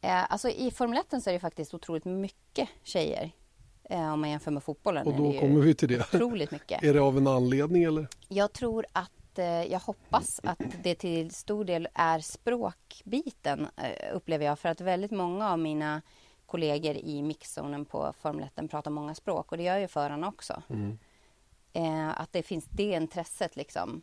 [0.00, 3.32] Eh, alltså I Formel 1 så är det faktiskt otroligt mycket tjejer.
[3.90, 5.06] Eh, om man jämför med fotbollen.
[5.06, 6.00] Och då kommer vi till det.
[6.00, 6.82] Otroligt mycket.
[6.84, 8.08] är det av en anledning eller?
[8.28, 14.46] Jag tror att eh, jag hoppas att det till stor del är språkbiten eh, upplever
[14.46, 14.58] jag.
[14.58, 16.02] För att väldigt många av mina
[16.54, 20.62] kollegor i mixzonen på Formel 1 pratar många språk och det gör ju förarna också.
[20.68, 20.98] Mm.
[21.72, 24.02] Eh, att det finns det intresset liksom.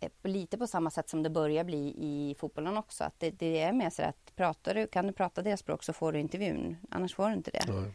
[0.00, 3.04] Eh, lite på samma sätt som det börjar bli i fotbollen också.
[3.04, 5.92] Att det, det är mer så att pratar du, kan du prata deras språk så
[5.92, 6.76] får du intervjun.
[6.90, 7.68] Annars får du inte det.
[7.68, 7.92] Mm.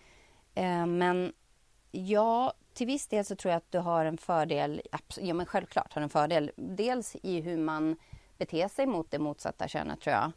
[0.55, 1.33] Eh, men
[1.91, 4.81] ja, till viss del så tror jag att du har en fördel.
[5.17, 6.51] Ja, men självklart har du en fördel.
[6.55, 7.95] Dels i hur man
[8.37, 10.31] beter sig mot det motsatta könet tror jag.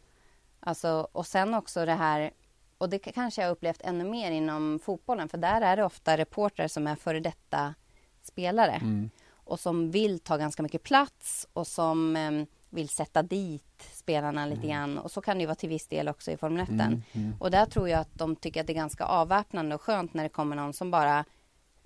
[0.60, 2.30] Alltså, och sen också det här
[2.78, 6.68] och det kanske jag upplevt ännu mer inom fotbollen för där är det ofta reportrar
[6.68, 7.74] som är före detta
[8.22, 9.10] spelare mm.
[9.30, 14.58] och som vill ta ganska mycket plats och som eh, vill sätta dit spelarna lite
[14.58, 14.70] mm.
[14.70, 14.98] grann.
[14.98, 16.68] Och så kan det vara till viss del också i Formel 1.
[16.68, 17.02] Mm.
[17.12, 17.34] Mm.
[17.40, 20.22] Och där tror jag att de tycker att det är ganska avväpnande och skönt när
[20.22, 21.24] det kommer någon som bara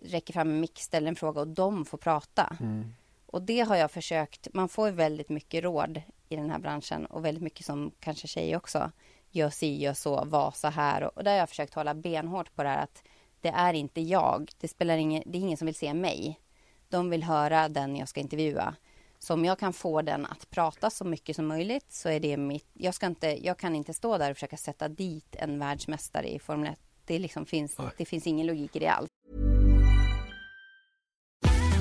[0.03, 2.57] räcker fram en mick, ställer en fråga och de får prata.
[2.61, 2.95] Mm.
[3.27, 4.49] Och det har jag försökt.
[4.55, 8.57] Man får väldigt mycket råd i den här branschen och väldigt mycket som kanske tjejer
[8.57, 8.91] också
[9.33, 11.03] gör si, gör så, var så här.
[11.03, 13.03] Och, och där har jag försökt hålla benhårt på det här att
[13.41, 14.51] det är inte jag.
[14.61, 16.41] Det spelar ingen, det är ingen som vill se mig.
[16.89, 18.75] De vill höra den jag ska intervjua.
[19.19, 22.37] Så om jag kan få den att prata så mycket som möjligt så är det
[22.37, 22.67] mitt...
[22.73, 26.39] Jag, ska inte, jag kan inte stå där och försöka sätta dit en världsmästare i
[26.39, 26.79] Formel 1.
[27.05, 29.09] Det, liksom finns, det finns ingen logik i det alls.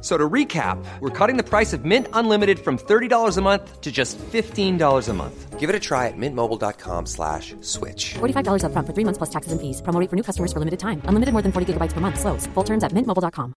[0.00, 3.92] So to recap, we're cutting the price of Mint Unlimited from $30 a month to
[3.92, 5.60] just $15 a month.
[5.60, 8.14] Give it a try at mintmobile.com slash switch.
[8.14, 9.82] $45 upfront for three months plus taxes and fees.
[9.82, 11.02] Promo rate for new customers for limited time.
[11.04, 12.18] Unlimited more than 40 gigabytes per month.
[12.18, 12.46] Slows.
[12.54, 13.52] Full terms at mintmobile.com.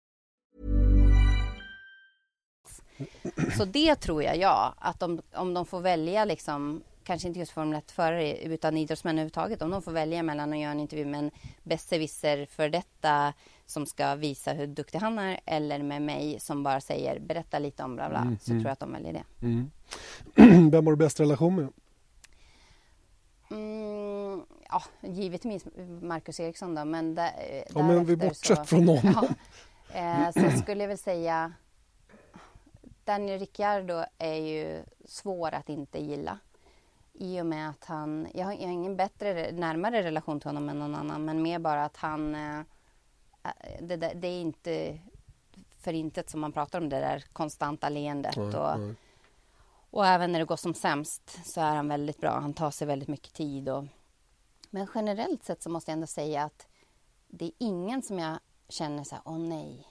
[3.57, 4.73] Så det tror jag, ja.
[4.79, 9.61] Att om, om de får välja, liksom, kanske inte just Formel 1-förare utan idrottsmän överhuvudtaget.
[9.61, 11.31] Om de får välja mellan att göra en intervju med en
[11.63, 13.33] besserwisser för detta
[13.65, 17.83] som ska visa hur duktig han är eller med mig som bara säger berätta lite
[17.83, 18.35] om bla bla.
[18.39, 19.23] så tror jag att de väljer det.
[20.71, 21.67] Vem har du bäst relation med?
[23.51, 25.65] Mm, ja, givetvis
[26.01, 27.31] Marcus Eriksson då, men där,
[27.75, 29.27] Ja, men vi bortsett så, från honom.
[29.93, 31.53] Ja, eh, så skulle jag väl säga
[33.05, 36.39] Daniel Ricciardo är ju svår att inte gilla.
[37.13, 40.69] I och med att han, jag har, jag har ingen bättre, närmare relation till honom
[40.69, 42.61] än någon annan, men mer bara att han, eh,
[43.81, 44.99] det, det, det är inte
[45.79, 48.37] för intet som man pratar om det där konstanta leendet.
[48.37, 48.77] och,
[49.89, 52.39] och även när det går som sämst så är han väldigt bra.
[52.39, 53.69] Han tar sig väldigt mycket tid.
[53.69, 53.85] Och...
[54.69, 56.67] Men generellt sett så måste jag ändå säga att
[57.27, 59.87] det är ingen som jag känner så här, åh nej.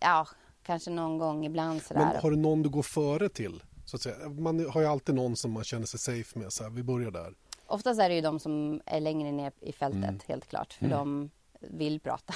[0.00, 0.26] Ja,
[0.62, 2.20] kanske någon gång ibland så Men där.
[2.20, 3.62] har du någon du går före till?
[3.84, 4.28] Så att säga?
[4.28, 6.52] Man har ju alltid någon som man känner sig safe med.
[6.52, 7.34] Så här, vi börjar där.
[7.66, 10.20] Oftast är det ju de som är längre ner i fältet, Mm.
[10.28, 10.72] helt klart.
[10.72, 12.34] För de vill prata.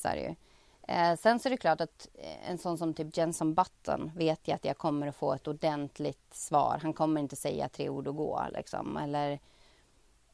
[0.00, 0.34] Så är det ju.
[0.88, 4.48] Eh, sen så är det klart att eh, en sån som typ Jenson Button vet
[4.48, 6.78] jag att jag kommer att få ett ordentligt svar.
[6.82, 8.42] Han kommer inte säga tre ord och gå.
[8.54, 8.96] Liksom.
[8.96, 9.40] Eller,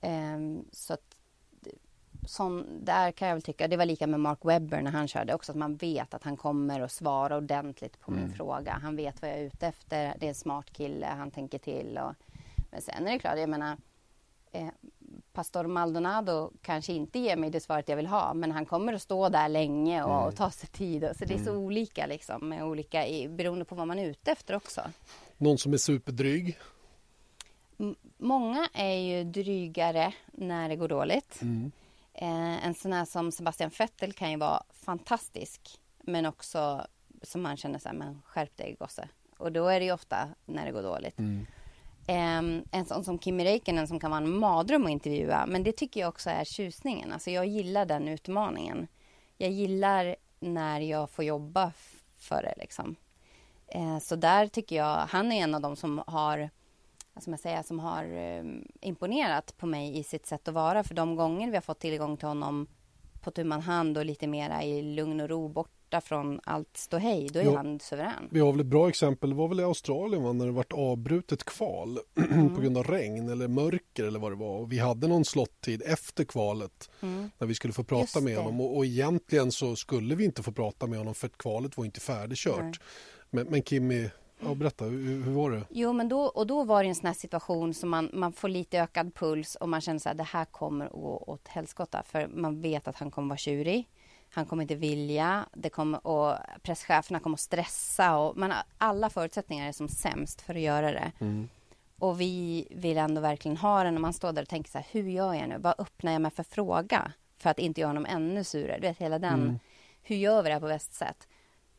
[0.00, 1.16] ehm, så att,
[2.26, 5.34] sån, där kan jag väl tycka, det var lika med Mark Webber när han körde
[5.34, 8.78] också, att man vet att han kommer att svara ordentligt på min fråga.
[8.82, 11.98] Han vet vad jag är ute efter, det är en smart kille, han tänker till.
[11.98, 12.14] Och,
[12.70, 13.76] men sen är det klart, jag menar,
[14.52, 14.68] eh,
[15.36, 19.02] Pastor Maldonado kanske inte ger mig det svaret jag vill ha, men han kommer att
[19.02, 21.04] stå där länge och, och ta sig tid.
[21.04, 24.06] Och, så det är så olika liksom, med olika, i, beroende på vad man är
[24.06, 24.80] ute efter också.
[25.36, 26.58] Någon som är superdryg.
[28.16, 31.42] Många är ju drygare när det går dåligt.
[31.42, 31.72] Mm.
[32.14, 36.86] Eh, en sån här som Sebastian Vettel kan ju vara fantastisk, men också
[37.22, 39.08] som man känner så här, men skärp dig gosse.
[39.38, 41.18] Och då är det ju ofta när det går dåligt.
[42.06, 45.72] Eh, en sån som Kimi Räikkönen som kan vara en mardröm att intervjua, men det
[45.72, 47.12] tycker jag också är tjusningen.
[47.12, 48.86] Alltså jag gillar den utmaningen.
[49.36, 51.72] Jag gillar när jag får jobba
[52.18, 52.96] för det liksom.
[53.66, 56.50] Eh, så där tycker jag, han är en av dem som har
[57.20, 58.44] som jag säger, som har eh,
[58.80, 60.84] imponerat på mig i sitt sätt att vara.
[60.84, 62.66] För de gånger vi har fått tillgång till honom
[63.20, 65.48] på tu man hand och lite mera i lugn och ro
[65.86, 67.56] borta från allt ståhej, då är Ja.
[67.56, 68.28] han suverän.
[68.30, 70.32] Vi har väl ett bra exempel, det var väl i Australien va?
[70.32, 71.98] när det vart avbrutet kval
[72.30, 72.54] Mm.
[72.54, 74.58] på grund av regn eller mörker eller vad det var.
[74.60, 76.90] Och vi hade någon slottid efter kvalet
[77.38, 78.02] när vi skulle få prata Mm.
[78.02, 78.40] Just med det.
[78.40, 78.60] honom.
[78.60, 81.84] Och, och egentligen så skulle vi inte få prata med honom för att kvalet var
[81.84, 82.80] inte färdigkört.
[83.30, 84.10] Men, men Kimmy,
[84.44, 85.62] ja, berätta, hur, hur var det?
[85.70, 88.48] Jo, men då, och då var det en sån här situation som man, man får
[88.48, 92.02] lite ökad puls och man känner så här, det här kommer att gå åt helskotta.
[92.06, 93.88] För man vet att han kommer vara tjurig.
[94.30, 95.46] Han kommer inte vilja.
[95.54, 98.16] Det kommer, och presscheferna kommer att stressa.
[98.16, 101.12] Och man, har- alla förutsättningar är som sämst för att göra det.
[101.98, 103.94] Och vi vill ändå verkligen ha den.
[103.94, 105.58] Och man står där och tänker så här, hur gör jag nu?
[105.58, 107.12] Vad öppnar jag med för fråga?
[107.38, 108.78] För att inte göra honom ännu surare.
[108.80, 109.60] Du vet, hela den.
[110.02, 111.28] Hur gör vi det här på bäst sätt?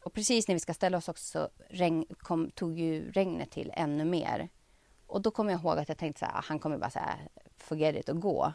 [0.03, 3.71] Och precis när vi ska ställa oss också så regn, kom, tog ju regnet till
[3.75, 4.49] ännu mer.
[5.07, 6.99] Och då kommer jag ihåg att jag tänkte så här, ah, han kommer bara så
[6.99, 7.15] här,
[7.57, 8.53] forget it och gå.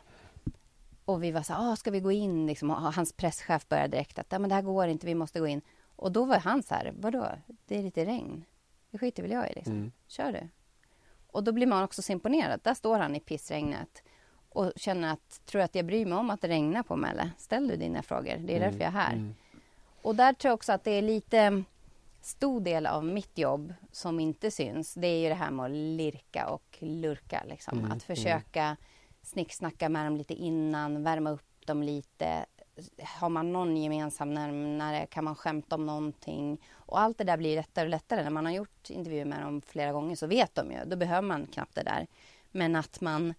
[1.04, 2.46] Och vi var så här, ah, ska vi gå in?
[2.46, 5.40] Liksom, och hans presschef började direkt att, ja, men det här går inte, vi måste
[5.40, 5.60] gå in.
[5.96, 7.28] Och då var han så här, vadå,
[7.66, 8.44] det är lite regn.
[8.90, 9.92] Det skiter väl jag i liksom.
[10.06, 10.48] Kör du.
[11.26, 12.60] Och då blir man också så imponerad.
[12.62, 14.02] Där står han i pissregnet
[14.48, 17.30] och känner att, tror att jag bryr mig om att det regnar på mig eller?
[17.38, 19.34] Ställ du dina frågor, det är därför jag är här.
[20.02, 21.62] Och där tror jag också att det är lite
[22.20, 24.94] stor del av mitt jobb som inte syns.
[24.94, 27.42] Det är ju det här med att lirka och lurka.
[27.48, 27.78] Liksom.
[27.92, 28.76] Att försöka
[29.32, 32.46] snicksnacka med dem lite innan, värma upp dem lite.
[33.02, 35.06] Har man någon gemensam nämnare?
[35.06, 36.60] Kan man skämta om någonting?
[36.72, 38.22] Och allt det där blir lättare och lättare.
[38.22, 40.78] När man har gjort intervjuer med dem flera gånger så vet de ju.
[40.86, 42.06] Då behöver man knappt det där.
[42.50, 43.34] Men att man,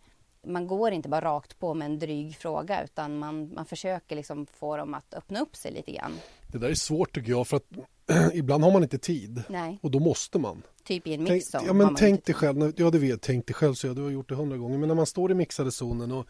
[0.48, 4.46] man går inte bara rakt på med en dryg fråga utan man, man försöker liksom
[4.46, 6.14] få dem att öppna upp sig lite grann.
[6.48, 7.70] Det där är svårt tycker jag för att
[8.34, 10.62] ibland har man inte tid Nej, och då måste man.
[10.84, 11.54] typ i en Tänk, mix.
[11.54, 14.10] ja, men tänk dig själv, ja det vet tänk dig själv så jag, du har
[14.10, 16.28] gjort det hundra gånger, men när man står i mixade zonen och,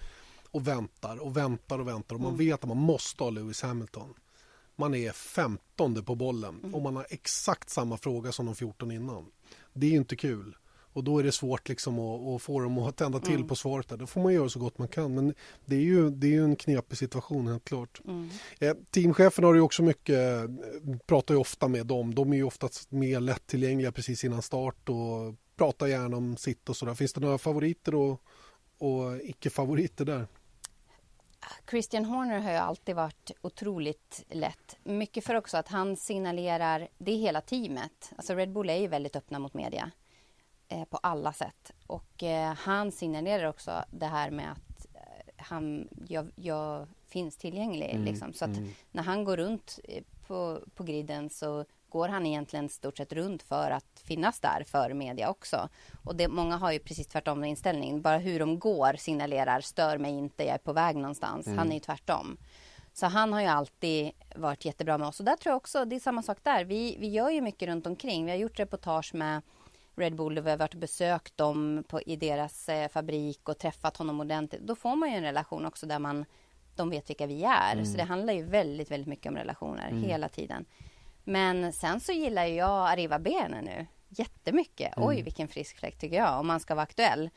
[0.51, 2.45] och väntar och väntar och väntar och man Mm.
[2.45, 4.13] vet att man måste ha Lewis Hamilton.
[4.75, 6.75] Man är femtonde på bollen Mm.
[6.75, 9.25] och man har exakt samma fråga som de 14 innan.
[9.73, 10.55] Det är inte kul.
[10.93, 13.47] Och då är det svårt liksom att, att få dem att tända till Mm.
[13.47, 13.89] på svaret.
[13.89, 13.97] Där.
[13.97, 15.13] Då får man göra så gott man kan.
[15.15, 15.33] Men
[15.65, 18.01] det är ju, det är ju en knepig situation helt klart.
[18.07, 18.29] Mm.
[18.59, 22.15] Eh, teamchefen har ju också mycket, eh, pratar ju ofta med dem.
[22.15, 26.77] De är ju oftast mer lättillgängliga precis innan start och pratar gärna om sitt och
[26.77, 26.93] sådär.
[26.93, 28.21] Finns det några favoriter och,
[28.77, 30.27] och icke-favoriter där?
[31.69, 34.77] Christian Horner har ju alltid varit otroligt lätt.
[34.83, 38.11] Mycket för också att han signalerar, det är hela teamet.
[38.15, 39.91] Alltså Red Bull är ju väldigt öppna mot media
[40.89, 41.71] på alla sätt.
[41.87, 47.99] Och eh, han signalerar också det här med att eh, han, jag, jag finns tillgänglig.
[47.99, 48.33] liksom.
[48.33, 48.57] Så att
[48.91, 53.43] när han går runt eh, på, på griden så går han egentligen stort sett runt
[53.43, 55.69] för att finnas där för media också.
[56.03, 58.01] Och det, många har ju precis tvärtom inställning.
[58.01, 61.47] Bara hur de går signalerar stör mig inte, jag är på väg någonstans.
[61.47, 62.37] Han är ju tvärtom.
[62.93, 65.19] Så han har ju alltid varit jättebra med oss.
[65.19, 66.65] Och där tror jag också, det är samma sak där.
[66.65, 68.25] Vi, vi gör ju mycket runt omkring.
[68.25, 69.41] Vi har gjort reportage med
[69.95, 73.57] Red Bull och vi har varit och besökt dem på, i deras eh, fabrik och
[73.57, 74.61] träffat honom ordentligt.
[74.61, 76.25] Då får man ju en relation också där man,
[76.75, 77.83] de vet vilka vi är.
[77.85, 80.65] Så det handlar ju väldigt, väldigt mycket om relationer hela tiden.
[81.23, 84.93] Men sen så gillar jag Arriva Bene nu jättemycket.
[84.97, 87.29] Oj, vilken frisk fläkt tycker jag, om man ska vara aktuell.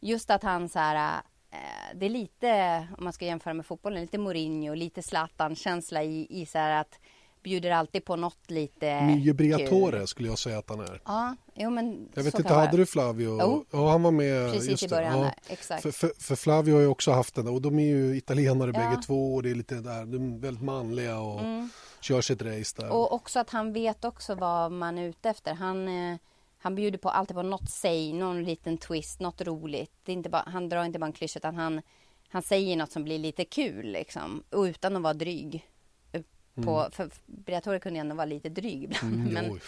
[0.00, 1.58] Just att han så här, eh,
[1.94, 6.46] det är lite, om man ska jämföra med fotbollen, lite Mourinho, lite Zlatan-känsla i, i
[6.46, 7.00] så här att
[7.48, 9.34] bjuder alltid på något lite kul.
[9.34, 11.00] Briatore skulle jag säga att han är.
[11.04, 13.38] Ja, jo men Jag vet inte, hade du Flavio?
[13.40, 13.64] Jo.
[13.70, 14.52] Ja, han var med.
[14.52, 15.32] Precis just i början ja.
[15.48, 15.82] exakt.
[15.82, 18.78] För, för, för Flavio har ju också haft den och de är ju italienare Ja.
[18.78, 21.40] bägge två och det är lite där, de är väldigt manliga och
[22.00, 22.84] kör sitt race där.
[22.84, 22.96] Mm.
[22.96, 25.54] Och också att han vet också vad man är ute efter.
[25.54, 26.18] Han, eh,
[26.58, 29.92] han bjuder på alltid på något säg, någon liten twist, något roligt.
[30.04, 31.82] Det är inte bara, han drar inte bara en klyscha utan han,
[32.28, 34.42] han säger något som blir lite kul liksom.
[34.50, 35.68] Och utan att vara dryg.
[36.64, 39.32] På, För Briatore kunde ändå vara lite dryg ibland.
[39.32, 39.60] men Oj.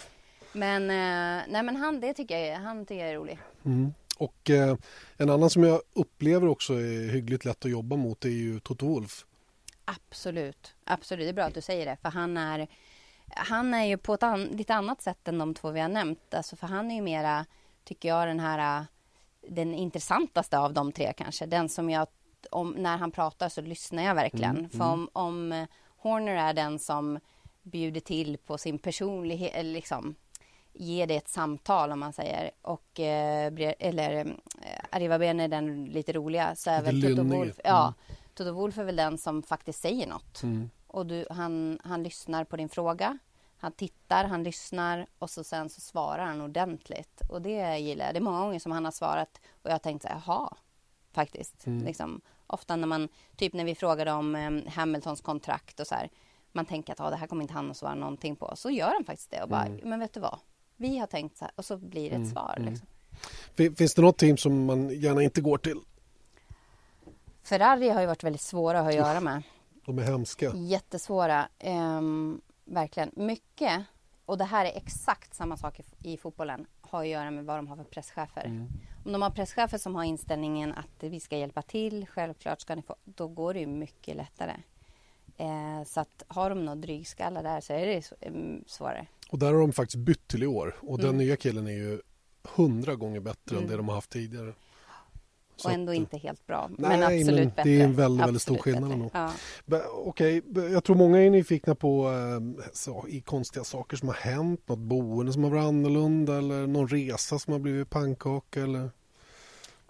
[0.53, 3.39] men, eh, nej, men han, det tycker jag, han tycker jag är rolig.
[4.17, 4.75] Och eh,
[5.17, 8.87] en annan som jag upplever också är hyggligt lätt att jobba mot är ju Toto
[8.87, 9.25] Wolf.
[9.85, 11.25] Absolut, absolut.
[11.25, 11.97] Det är bra att du säger det.
[12.01, 12.67] För han är,
[13.27, 16.33] han är ju på ett an, lite annat sätt än de två vi har nämnt.
[16.33, 17.45] Alltså för han är ju mera,
[17.83, 18.85] tycker jag, den här
[19.47, 21.45] den intressantaste av de tre kanske.
[21.45, 22.07] Den som jag,
[22.49, 24.69] om, när han pratar så lyssnar jag verkligen.
[24.69, 25.67] För om, om eh,
[26.01, 27.19] Horner är den som
[27.63, 30.15] bjuder till på sin personlighet, eller liksom
[30.73, 32.51] ger det ett samtal om man säger.
[32.61, 34.31] Och, eh, eller eh,
[34.89, 36.55] Arriva Bene är den lite roliga.
[36.55, 37.23] Så är väl Toto.
[37.23, 37.93] Wolf, ja,
[38.33, 40.43] Toto Wolf är väl den som faktiskt säger något.
[40.43, 40.69] Mm.
[40.87, 43.17] Och du, han, han lyssnar på din fråga.
[43.57, 47.21] Han tittar, han lyssnar och så sen så svarar han ordentligt.
[47.29, 48.13] Och det gillar jag.
[48.13, 50.53] Det är många gånger som han har svarat och jag har tänkt så här, jaha,
[51.11, 51.63] faktiskt.
[51.65, 52.21] Liksom,
[52.53, 56.09] ofta när man, typ när vi frågade om eh, Hamiltons kontrakt och så här.
[56.51, 58.51] Man tänker att ah, det här kommer inte han att svara någonting på.
[58.55, 60.39] Så gör han faktiskt det och bara, men vet du vad?
[60.77, 62.55] Vi har tänkt så här och så blir det ett svar.
[62.59, 62.87] Liksom.
[63.55, 65.79] Fin- Finns det något team som man gärna inte går till?
[67.43, 69.43] Ferrari har ju varit väldigt svåra att ha att göra med.
[69.85, 70.51] De är hemska.
[70.55, 71.47] Jättesvåra.
[71.59, 73.11] Ehm, verkligen.
[73.15, 73.83] Mycket,
[74.25, 75.83] och det här är exakt samma sak i,
[76.13, 78.67] i fotbollen, har att göra med vad de har för presschefer.
[79.05, 82.81] Om de har presschefer som har inställningen att vi ska hjälpa till, självklart ska ni
[82.81, 84.53] få, då går det ju mycket lättare.
[85.37, 89.07] Eh, så att har de några drygskallar där så är det em, svårare.
[89.29, 90.75] Och där har de faktiskt bytt till i år.
[90.81, 91.05] Och Mm.
[91.07, 92.01] den nya killen är ju
[92.43, 94.53] hundra gånger bättre än det de har haft tidigare.
[95.61, 96.69] Så och ändå inte helt bra.
[96.77, 97.63] Nej, men absolut men bättre.
[97.63, 99.09] det är en väldigt, väldigt stor skillnad ändå.
[99.13, 99.31] Ja.
[100.05, 104.15] Okej, be- jag tror många är nyfikna på eh, så, i konstiga saker som har
[104.15, 104.67] hänt.
[104.67, 108.89] Något boende som har varit annorlunda eller någon resa som har blivit pannkaka eller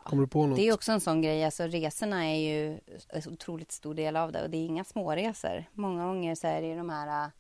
[0.04, 0.58] kommer du på något?
[0.58, 1.44] Det är också en sån grej.
[1.46, 2.80] Alltså, resorna är ju
[3.10, 5.66] en otroligt stor del av det och det är inga småresor.
[5.74, 7.32] Många gånger så är det de här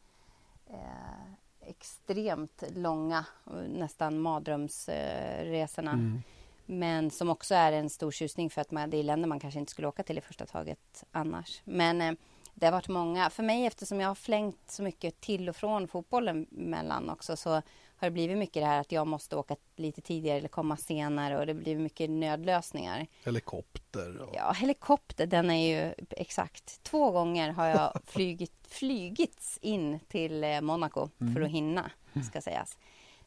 [0.69, 3.25] eh, extremt långa,
[3.69, 5.91] nästan mardrömsresorna.
[5.91, 6.21] Mm.
[6.65, 9.59] Men som också är en stor tjusning för att man, det är länder man kanske
[9.59, 11.61] inte skulle åka till i första taget annars.
[11.65, 12.13] Men eh,
[12.53, 13.29] det har varit många.
[13.29, 17.61] För mig eftersom jag har flängt så mycket till och från fotbollen mellan också så
[18.01, 21.37] har det blivit mycket det här att jag måste åka lite tidigare eller komma senare
[21.39, 23.07] och det blir mycket nödlösningar.
[23.23, 24.15] Helikopter.
[24.19, 24.29] Ja.
[24.33, 26.83] Ja, helikopter, den är ju exakt.
[26.83, 31.91] Två gånger har jag flygit, flygits in till eh, Monaco för att hinna,
[32.29, 32.77] ska sägas.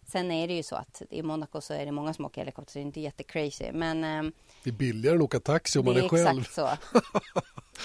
[0.06, 2.72] Sen är det ju så att i Monaco så är det många som åker helikopter,
[2.72, 3.72] så det är inte jättecrazy.
[3.72, 4.32] Men eh,
[4.64, 6.38] Det är billigare än att åka taxi om man är är själv.
[6.40, 6.68] exakt så.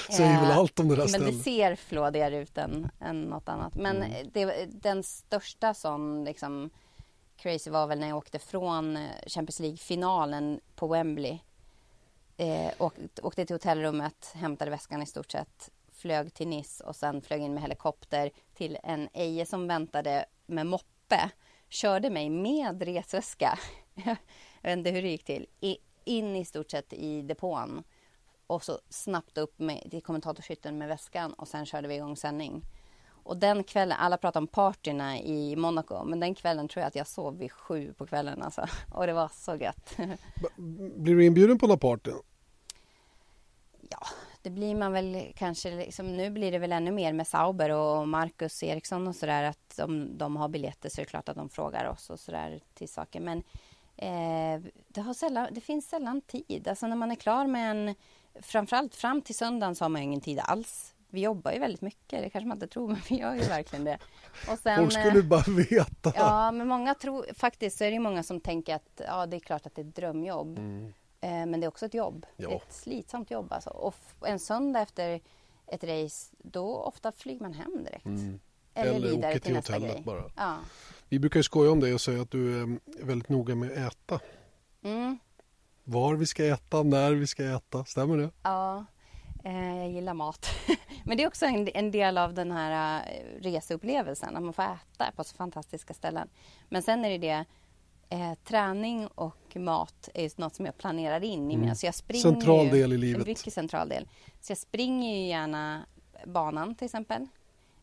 [0.13, 3.49] Säger väl Eh, allt om det där Men det ser flådigare ut än, än något
[3.49, 3.75] annat.
[3.75, 4.29] Men Mm.
[4.33, 6.69] det, den största sån liksom
[7.37, 11.39] crazy var väl när jag åkte från eh, Champions League-finalen på Wembley.
[12.37, 17.21] Eh, och, åkte till hotellrummet, hämtade väskan i stort sett, flög till Nice och sen
[17.21, 21.29] flög in med helikopter till en eje som väntade med moppe.
[21.69, 23.59] Körde mig med resväska.
[23.93, 24.15] jag
[24.61, 25.45] vet inte hur det gick till.
[26.03, 27.83] In i stort sett i depån
[28.47, 32.65] och så snabbt upp med, till kommentatorshytten med väskan och sen körde vi igång sändning.
[33.23, 36.95] Och den kvällen, alla pratar om partyna i Monaco, men den kvällen tror jag att
[36.95, 38.65] jag sov vid sju på kvällen alltså.
[38.93, 39.97] Och det var så gött.
[40.95, 42.11] Blir du inbjuden på några party?
[43.89, 44.07] ja,
[44.41, 48.07] det blir man väl kanske, liksom, nu blir det väl ännu mer med Sauber och
[48.07, 51.49] Marcus Eriksson och sådär att om de har biljetter så är det klart att de
[51.49, 53.19] frågar oss och sådär till saker.
[53.19, 53.37] Men
[53.97, 56.67] eh, det, har sällan, det finns sällan tid.
[56.67, 57.95] Alltså när man är klar med en,
[58.41, 60.95] framförallt fram till söndagen så har man ingen tid alls.
[61.11, 63.85] Vi jobbar ju väldigt mycket, det kanske man inte tror, men vi gör ju verkligen
[63.85, 63.97] det.
[64.51, 66.13] Och sen, Folk skulle eh, bara veta.
[66.15, 69.35] Ja, men många tror, faktiskt så är det ju många som tänker att ja, det
[69.35, 70.59] är klart att det är ett drömjobb.
[71.21, 72.25] Eh, men det är också ett jobb.
[72.37, 72.51] Ja.
[72.51, 73.69] Ett slitsamt jobb alltså.
[73.69, 73.95] Och
[74.27, 75.21] en söndag efter
[75.67, 78.05] ett race, då ofta flyger man hem direkt.
[78.05, 78.39] Eller, Mm.
[78.73, 80.03] Eller vidare åker till till hotellet grej.
[80.05, 80.23] bara.
[80.35, 80.57] Ja.
[81.09, 83.77] Vi brukar ju skoja om det och säga att du är väldigt noga med att
[83.93, 84.19] äta.
[84.83, 85.19] Mm.
[85.83, 87.85] Var vi ska äta, när vi ska äta.
[87.85, 88.29] Stämmer det?
[88.43, 88.85] Ja,
[89.43, 90.47] eh, jag gillar mat.
[91.05, 94.63] Men det är också en, en del av den här eh, reseupplevelsen, att man får
[94.63, 96.29] äta på så fantastiska ställen.
[96.69, 97.45] Men sen är det det,
[98.09, 101.75] eh, träning och mat är något som jag planerar in i mina...
[101.75, 102.39] Så jag springer Mm.
[102.39, 103.27] Central ju, del i livet.
[103.27, 104.07] Mycket central del.
[104.41, 105.85] Så jag springer ju gärna
[106.25, 107.27] banan till exempel.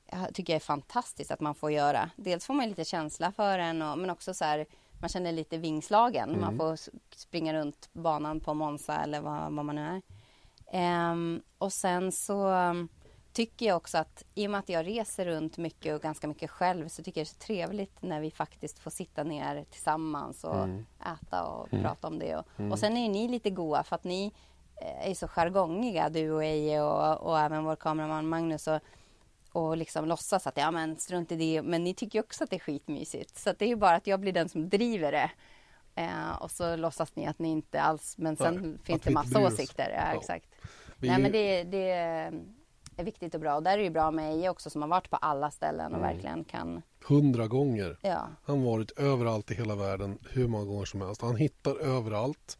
[0.07, 2.11] Jag tycker det är fantastiskt att man får göra.
[2.17, 4.67] Dels får man lite känsla för den, och, men också så här,
[5.01, 6.29] man känner lite vingslagen.
[6.29, 6.41] Mm.
[6.41, 6.79] Man får
[7.17, 10.03] springa runt banan på Monza eller vad, vad man nu är.
[10.73, 12.51] Ehm, och sen så
[13.37, 16.51] tycker jag också att i och med att jag reser runt mycket och ganska mycket
[16.51, 20.45] själv så tycker jag det är så trevligt när vi faktiskt får sitta ner tillsammans
[20.45, 20.87] och Mm.
[21.23, 22.37] äta och prata om det.
[22.37, 24.33] Och, och sen är ju ni lite goa för att ni
[24.83, 28.67] eh, är så jargongiga, du och Eje och, och även vår kameraman Magnus.
[28.69, 28.81] Och,
[29.53, 31.63] och liksom låtsas att ja men strunt i det.
[31.63, 33.39] Men ni tycker också att det är skitmysigt.
[33.39, 35.31] Så det är ju bara att jag blir den som driver det.
[35.95, 39.47] Eh, och så låtsas ni att ni inte alls, men sen Nej, finns det massa
[39.47, 39.91] åsikter.
[39.91, 40.19] Ja, Ja.
[40.21, 40.47] exakt.
[40.99, 42.33] Vi- Nej men det, det
[42.97, 43.55] är viktigt och bra.
[43.57, 45.87] Och där är det ju bra med Eje också som har varit på alla ställen
[45.87, 46.01] Mm.
[46.01, 47.99] och verkligen kan, Hundra gånger.
[48.03, 48.29] ja.
[48.45, 51.23] Han har varit överallt i hela världen hur många gånger som helst.
[51.23, 52.59] Han hittar överallt.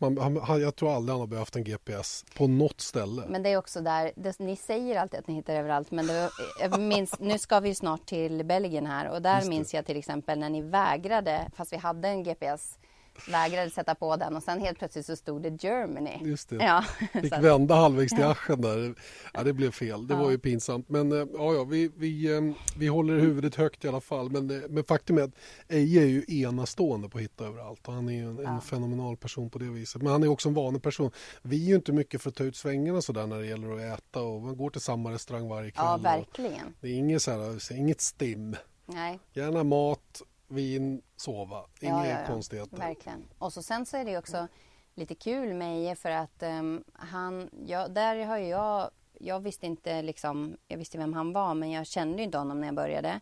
[0.00, 3.22] Man, han, jag tror aldrig han har behövt en GPS på något ställe.
[3.28, 6.30] Men det är också där, det, ni säger alltid att ni hittar överallt men det,
[6.78, 9.50] minns, nu ska vi snart till Belgien här och där Just det.
[9.50, 12.78] minns jag till exempel när ni vägrade, fast vi hade en GPS,
[13.28, 16.18] vägrade sätta på den och sen helt plötsligt så stod det Germany.
[16.22, 16.56] Just det.
[16.56, 16.84] Ja,
[17.22, 18.94] Fick att- vända halvvägs till aschen där.
[19.34, 20.06] Ja, det blev fel.
[20.06, 20.88] Det var ju pinsamt.
[20.88, 22.40] Men eh, ja, ja, vi, vi, eh,
[22.76, 24.30] vi håller huvudet högt i alla fall.
[24.30, 25.34] Men, eh, men faktum är att
[25.68, 27.88] Eje är ju enastående på att hitta överallt.
[27.88, 30.02] Och han är en, en fenomenal person på det viset.
[30.02, 31.10] Men han är också en vanlig person.
[31.42, 33.98] Vi är ju inte mycket för att ta ut svängarna sådär när det gäller att
[33.98, 34.22] äta.
[34.22, 35.84] Och man går till samma restaurang varje kväll.
[35.86, 36.74] ja, verkligen.
[36.80, 38.56] Det är inget, så här, inget stim.
[38.86, 39.18] Nej.
[39.32, 41.64] Gärna mat, vin, sova.
[41.80, 42.26] Inga Ja, ja, ja.
[42.26, 42.76] konstigheter.
[42.76, 43.24] Verkligen.
[43.38, 44.48] Och så sen så är det också
[44.94, 50.02] lite kul med Eje för att ehm, han, ja, där har jag, jag visste inte
[50.02, 53.20] liksom, jag visste vem han var men jag kände inte honom när jag började.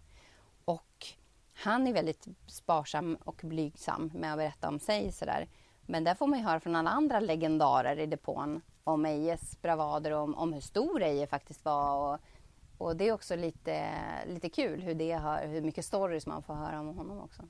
[0.64, 1.06] Och
[1.54, 5.48] han är väldigt sparsam och blygsam med att berätta om sig sådär.
[5.80, 10.12] Men där får man ju höra från alla andra legendarer i depån om Ejes bravader
[10.12, 12.14] och om, om hur stor Eje faktiskt var.
[12.14, 12.20] Och,
[12.78, 13.92] och det är också lite,
[14.26, 17.42] lite kul hur, det har, hur mycket stories man får höra om honom också.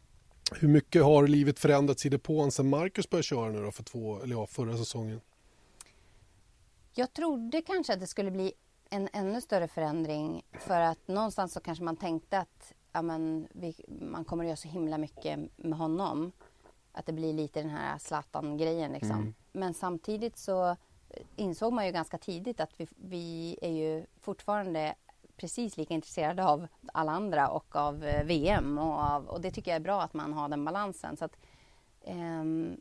[0.53, 4.21] Hur mycket har livet förändrats i depån sen Marcus började köra nu då för två,
[4.23, 5.21] eller ja, förra säsongen?
[6.95, 8.53] Jag trodde kanske att det skulle bli
[8.91, 13.75] en ännu större förändring för att någonstans så kanske man tänkte att ja, men, vi,
[13.89, 16.33] man kommer att göra så himla mycket med honom.
[16.93, 19.35] Att det blir lite den här Zlatan-grejen liksom.
[19.53, 20.77] Men samtidigt så
[21.37, 24.95] insåg man ju ganska tidigt att vi, vi är ju fortfarande
[25.37, 29.70] precis lika intresserade av alla andra och av eh, VM och, av, och det tycker
[29.70, 31.16] jag är bra att man har den balansen.
[31.16, 31.37] Så att,
[32.05, 32.80] ehm,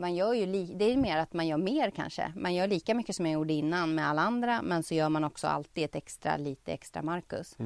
[0.00, 2.32] man gör ju li- det är mer att man gör mer kanske.
[2.36, 5.24] Man gör lika mycket som jag gjorde innan med alla andra men så gör man
[5.24, 7.56] också alltid ett extra, lite extra Marcus.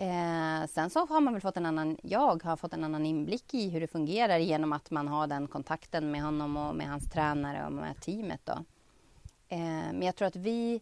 [0.00, 3.54] Eh, sen så har man väl fått en annan, jag har fått en annan inblick
[3.54, 7.10] i hur det fungerar genom att man har den kontakten med honom och med hans
[7.10, 8.52] tränare och med teamet då.
[9.48, 9.58] Eh,
[9.92, 10.80] men jag tror att vi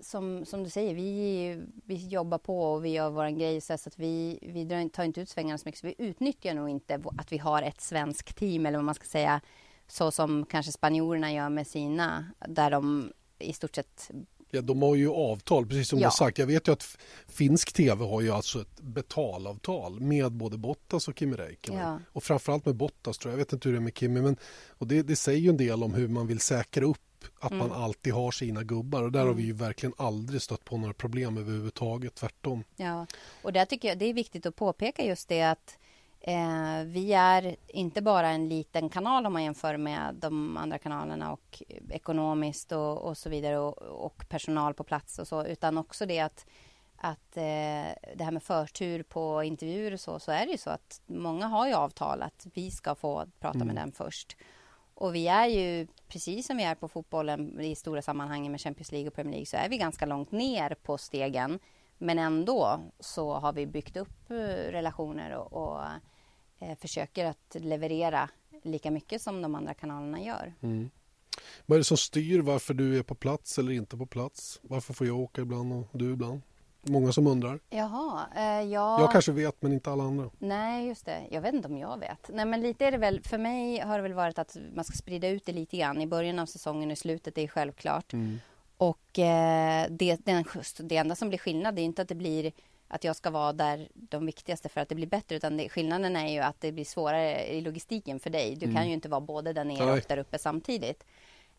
[0.00, 3.98] som, som du säger, vi, vi jobbar på och vi gör vår grej så att
[3.98, 5.80] vi, vi tar inte ut svängarna så mycket.
[5.80, 9.04] Så vi utnyttjar nog inte att vi har ett svenskt team eller vad man ska
[9.04, 9.40] säga
[9.88, 14.10] så som kanske spanjorerna gör med sina där de i stort sett
[14.50, 16.02] Ja, de har ju avtal, precis som Ja.
[16.02, 16.38] du har sagt.
[16.38, 21.18] Jag vet ju att finsk tv har ju alltså ett betalavtal med både Bottas och
[21.18, 21.80] Kimi Räikkönen.
[21.80, 22.00] Ja.
[22.12, 23.34] Och framförallt med Bottas tror jag.
[23.40, 24.36] Jag vet inte hur det är med Kimi, men
[24.68, 26.98] och det, det säger ju en del om hur man vill säkra upp
[27.40, 27.82] att man Mm.
[27.82, 29.02] alltid har sina gubbar.
[29.02, 32.64] Och där har vi ju verkligen aldrig stött på några problem överhuvudtaget, tvärtom.
[32.76, 33.06] Ja,
[33.42, 35.78] och där tycker jag det är viktigt att påpeka just det att
[36.20, 41.32] eh, vi är inte bara en liten kanal om man jämför med de andra kanalerna
[41.32, 46.06] och ekonomiskt och, och så vidare och, och personal på plats och så, utan också
[46.06, 46.46] det att
[46.98, 47.42] att eh,
[48.16, 51.46] det här med förtur på intervjuer och så, så är det ju så att många
[51.46, 54.36] har ju avtal att vi ska få prata med den först.
[54.96, 58.92] Och vi är ju, precis som vi är på fotbollen i stora sammanhang med Champions
[58.92, 61.58] League och Premier League, så är vi ganska långt ner på stegen.
[61.98, 64.34] Men ändå så har vi byggt upp eh,
[64.72, 65.82] relationer och, och
[66.58, 68.30] eh, försöker att leverera
[68.62, 70.54] lika mycket som de andra kanalerna gör.
[70.60, 70.90] Mm.
[71.66, 74.60] Vad är det som styr varför du är på plats eller inte på plats?
[74.62, 76.40] Varför får jag åka ibland och du ibland?
[76.88, 77.60] Många som undrar.
[77.70, 79.00] Jaha, eh, ja...
[79.00, 80.30] Jag kanske vet, men inte alla andra.
[80.38, 81.22] Nej, just det.
[81.30, 82.30] Jag vet inte om jag vet.
[82.32, 83.20] Nej, men lite är det väl.
[83.22, 86.02] För mig har det väl varit att man ska sprida ut det lite grann.
[86.02, 88.12] I början av säsongen och i slutet, det är självklart.
[88.76, 90.44] Och eh, det, den,
[90.78, 92.52] det enda som blir skillnad är inte att det blir
[92.88, 95.36] att jag ska vara där de viktigaste för att det blir bättre.
[95.36, 98.56] Utan det, skillnaden är ju att det blir svårare i logistiken för dig.
[98.56, 101.04] Du kan ju inte vara både där nere och där uppe samtidigt.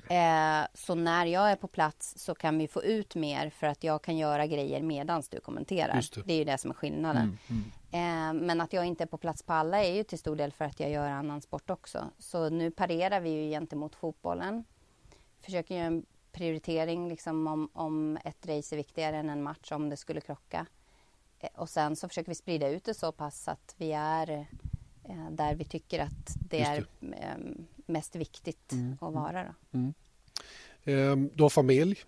[0.10, 3.84] Eh, så när jag är på plats så kan vi få ut mer för att
[3.84, 6.02] jag kan göra grejer medans du kommenterar.
[6.16, 6.22] Det.
[6.26, 7.38] det är ju det som är skillnaden.
[7.92, 10.52] Eh, men att jag inte är på plats på alla är ju till stor del
[10.52, 12.12] för att jag gör annan sport också.
[12.20, 14.64] Så nu parerar vi ju gentemot fotbollen.
[15.40, 19.90] Försöker göra en prioritering liksom om, om ett race är viktigare än en match om
[19.90, 20.66] det skulle krocka.
[21.40, 24.48] Eh, och sen så försöker vi sprida ut det så pass att vi är
[25.04, 27.38] eh, där vi tycker att det Just är eh,
[27.88, 29.44] mest viktigt att vara.
[29.72, 29.80] Då.
[30.92, 32.00] Eh, Du har familj,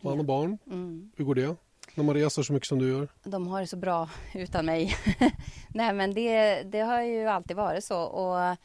[0.00, 0.58] man och barn.
[0.66, 1.12] Mm.
[1.16, 1.56] Hur går det?
[1.94, 3.08] När man reser så mycket som du gör.
[3.24, 4.96] De har det så bra utan mig.
[5.68, 8.02] Nej, men det, det har ju alltid varit så.
[8.02, 8.56] Och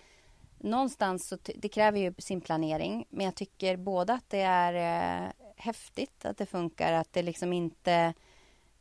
[0.58, 3.06] någonstans så det kräver ju sin planering.
[3.10, 4.74] Men jag tycker både att det är
[5.26, 8.14] eh, häftigt att det funkar, att det liksom inte...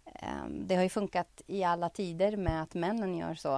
[0.05, 3.55] Eh, det har ju funkat i alla tider med att männen gör så.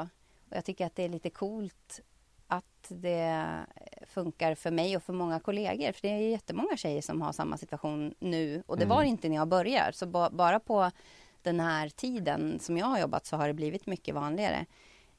[0.50, 2.00] Och jag tycker att det är lite coolt
[2.48, 3.66] att det
[4.06, 5.92] funkar för mig och för många kollegor.
[5.92, 8.62] För det är jättemånga tjejer som har samma situation nu.
[8.66, 9.92] Och det var det inte när jag började.
[9.92, 10.90] Så ba- bara på
[11.42, 14.66] den här tiden som jag har jobbat så har det blivit mycket vanligare.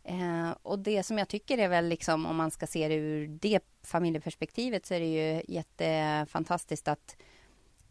[0.04, 3.28] Eh, och det som jag tycker är väl liksom om man ska se det ur
[3.28, 7.18] det familjeperspektivet så är det ju jättefantastiskt att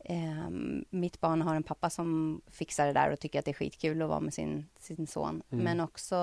[0.04, 0.50] eh,
[0.90, 4.02] mitt barn har en pappa som fixar det där och tycker att det är skitkul
[4.02, 5.42] att vara med sin, sin son.
[5.48, 6.16] Men också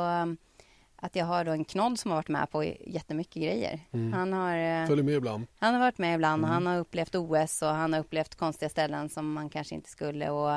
[0.96, 3.80] att jag har då en knodd som har varit med på jättemycket grejer.
[4.14, 5.48] Han har eh, Följer med ibland.
[5.60, 8.70] han har varit med ibland och han har upplevt OS och han har upplevt konstiga
[8.70, 10.56] ställen som man kanske inte skulle och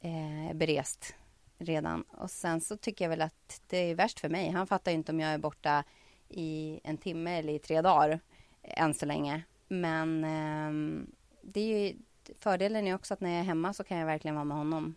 [0.00, 1.14] eh, berest
[1.58, 2.02] redan.
[2.02, 4.50] Och sen så tycker jag väl att det är värst för mig.
[4.50, 5.84] Han fattar inte om jag är borta
[6.28, 8.20] i en timme eller i tre dagar
[8.62, 9.42] eh, än så länge.
[9.68, 11.06] Men ehm,
[11.42, 11.96] det är ju,
[12.38, 14.94] fördelen är också att när jag är hemma så kan jag verkligen vara med honom.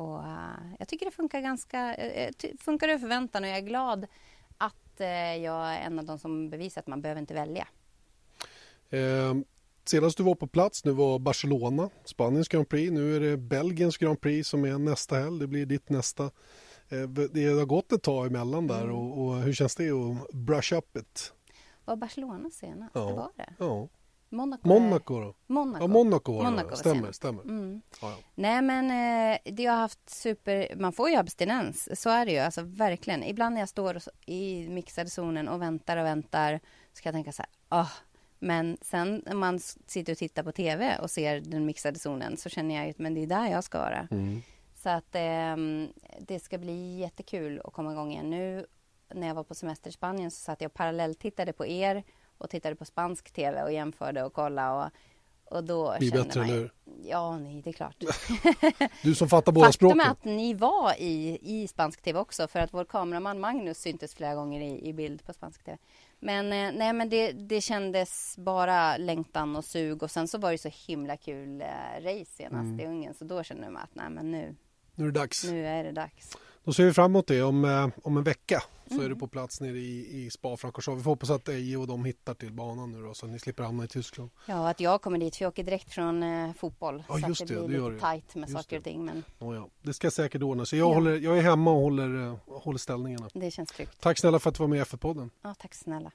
[0.00, 1.96] Och eh, jag tycker det funkar ganska,
[2.38, 4.06] ty- funkar över förväntan och jag är glad
[4.58, 7.68] att eh, jag är en av de som bevisar att man behöver inte välja.
[8.90, 9.34] Eh,
[9.84, 12.92] senast du var på plats nu var Barcelona, Spaniens Grand Prix.
[12.92, 15.38] Nu är det Belgiens Grand Prix som är nästa helg.
[15.38, 16.30] Det blir ditt nästa.
[17.32, 18.96] Det har gått ett tag emellan där Mm.
[18.96, 21.32] och, och hur känns det att brush up it?
[21.84, 22.90] Var Barcelona senast?
[22.94, 23.06] Ja.
[23.06, 23.54] Det var det.
[23.58, 23.88] Ja.
[24.32, 24.68] Monaco.
[24.68, 25.34] Monaco då?
[25.46, 25.84] Monaco.
[25.84, 26.50] Ja, Monaco var det.
[26.50, 27.42] Monaco var stämmer, stämmer.
[27.42, 27.82] Mm.
[28.02, 28.16] Ja, ja.
[28.34, 30.76] Nej men eh, det har haft super...
[30.76, 32.38] Man får ju abstinens, så är det ju.
[32.38, 33.24] Alltså verkligen.
[33.24, 36.60] Ibland när jag står i mixade zonen och väntar och väntar
[36.92, 37.88] så kan jag tänka så här, ah.
[38.38, 42.48] Men sen när man sitter och tittar på TV och ser den mixade zonen så
[42.48, 44.08] känner jag ju att men det är där jag ska vara.
[44.74, 45.88] Så att ehm,
[46.20, 48.30] det ska bli jättekul att komma igång igen.
[48.30, 48.66] Nu
[49.14, 52.04] när jag var på semester i Spanien så satt jag och parallelltittade på er
[52.40, 54.90] och tittade på spansk TV och jämförde och kollade och,
[55.56, 56.50] och då Blir kände bättre, man...
[56.50, 56.70] eller?
[57.04, 57.96] Ja, nej, det är klart.
[59.02, 60.00] Du som fattar båda Faktum språken.
[60.00, 64.14] är att ni var i, i spansk TV också för att vår kameraman Magnus syntes
[64.14, 65.78] flera gånger i, i bild på spansk TV.
[66.18, 70.52] Men, eh, nej, men det, det kändes bara längtan och sug och sen så var
[70.52, 71.66] det så himla kul eh,
[72.02, 72.80] race senast Mm.
[72.80, 74.56] i Ungern så då kände man att nej, men nu,
[74.94, 75.44] Nu är det dags.
[75.44, 76.36] nu är det dags.
[76.64, 78.62] Då ser vi fram emot det om, eh, om en vecka.
[78.90, 80.98] så är du på plats nere i, i Spa-Francorchamps.
[81.00, 83.38] Vi får hoppas att Eje och de hittar till banan nu då så att ni
[83.38, 84.30] slipper hamna i Tyskland.
[84.46, 87.02] Ja, att jag kommer dit för jag åker direkt från eh, fotboll.
[87.08, 88.78] Ja, så just att det det, blir det lite tajt med Just saker det.
[88.78, 89.04] och ting.
[89.04, 89.68] Men Oh, ja.
[89.82, 90.78] Det ska säkert ordna sig.
[90.78, 90.94] Jag, Ja.
[90.94, 93.28] håller, jag är hemma och håller, eh, håller ställningarna.
[93.34, 94.00] det känns tryggt.
[94.00, 95.30] Tack snälla för att du var med i F1-podden.
[95.42, 96.10] Ja, tack snälla.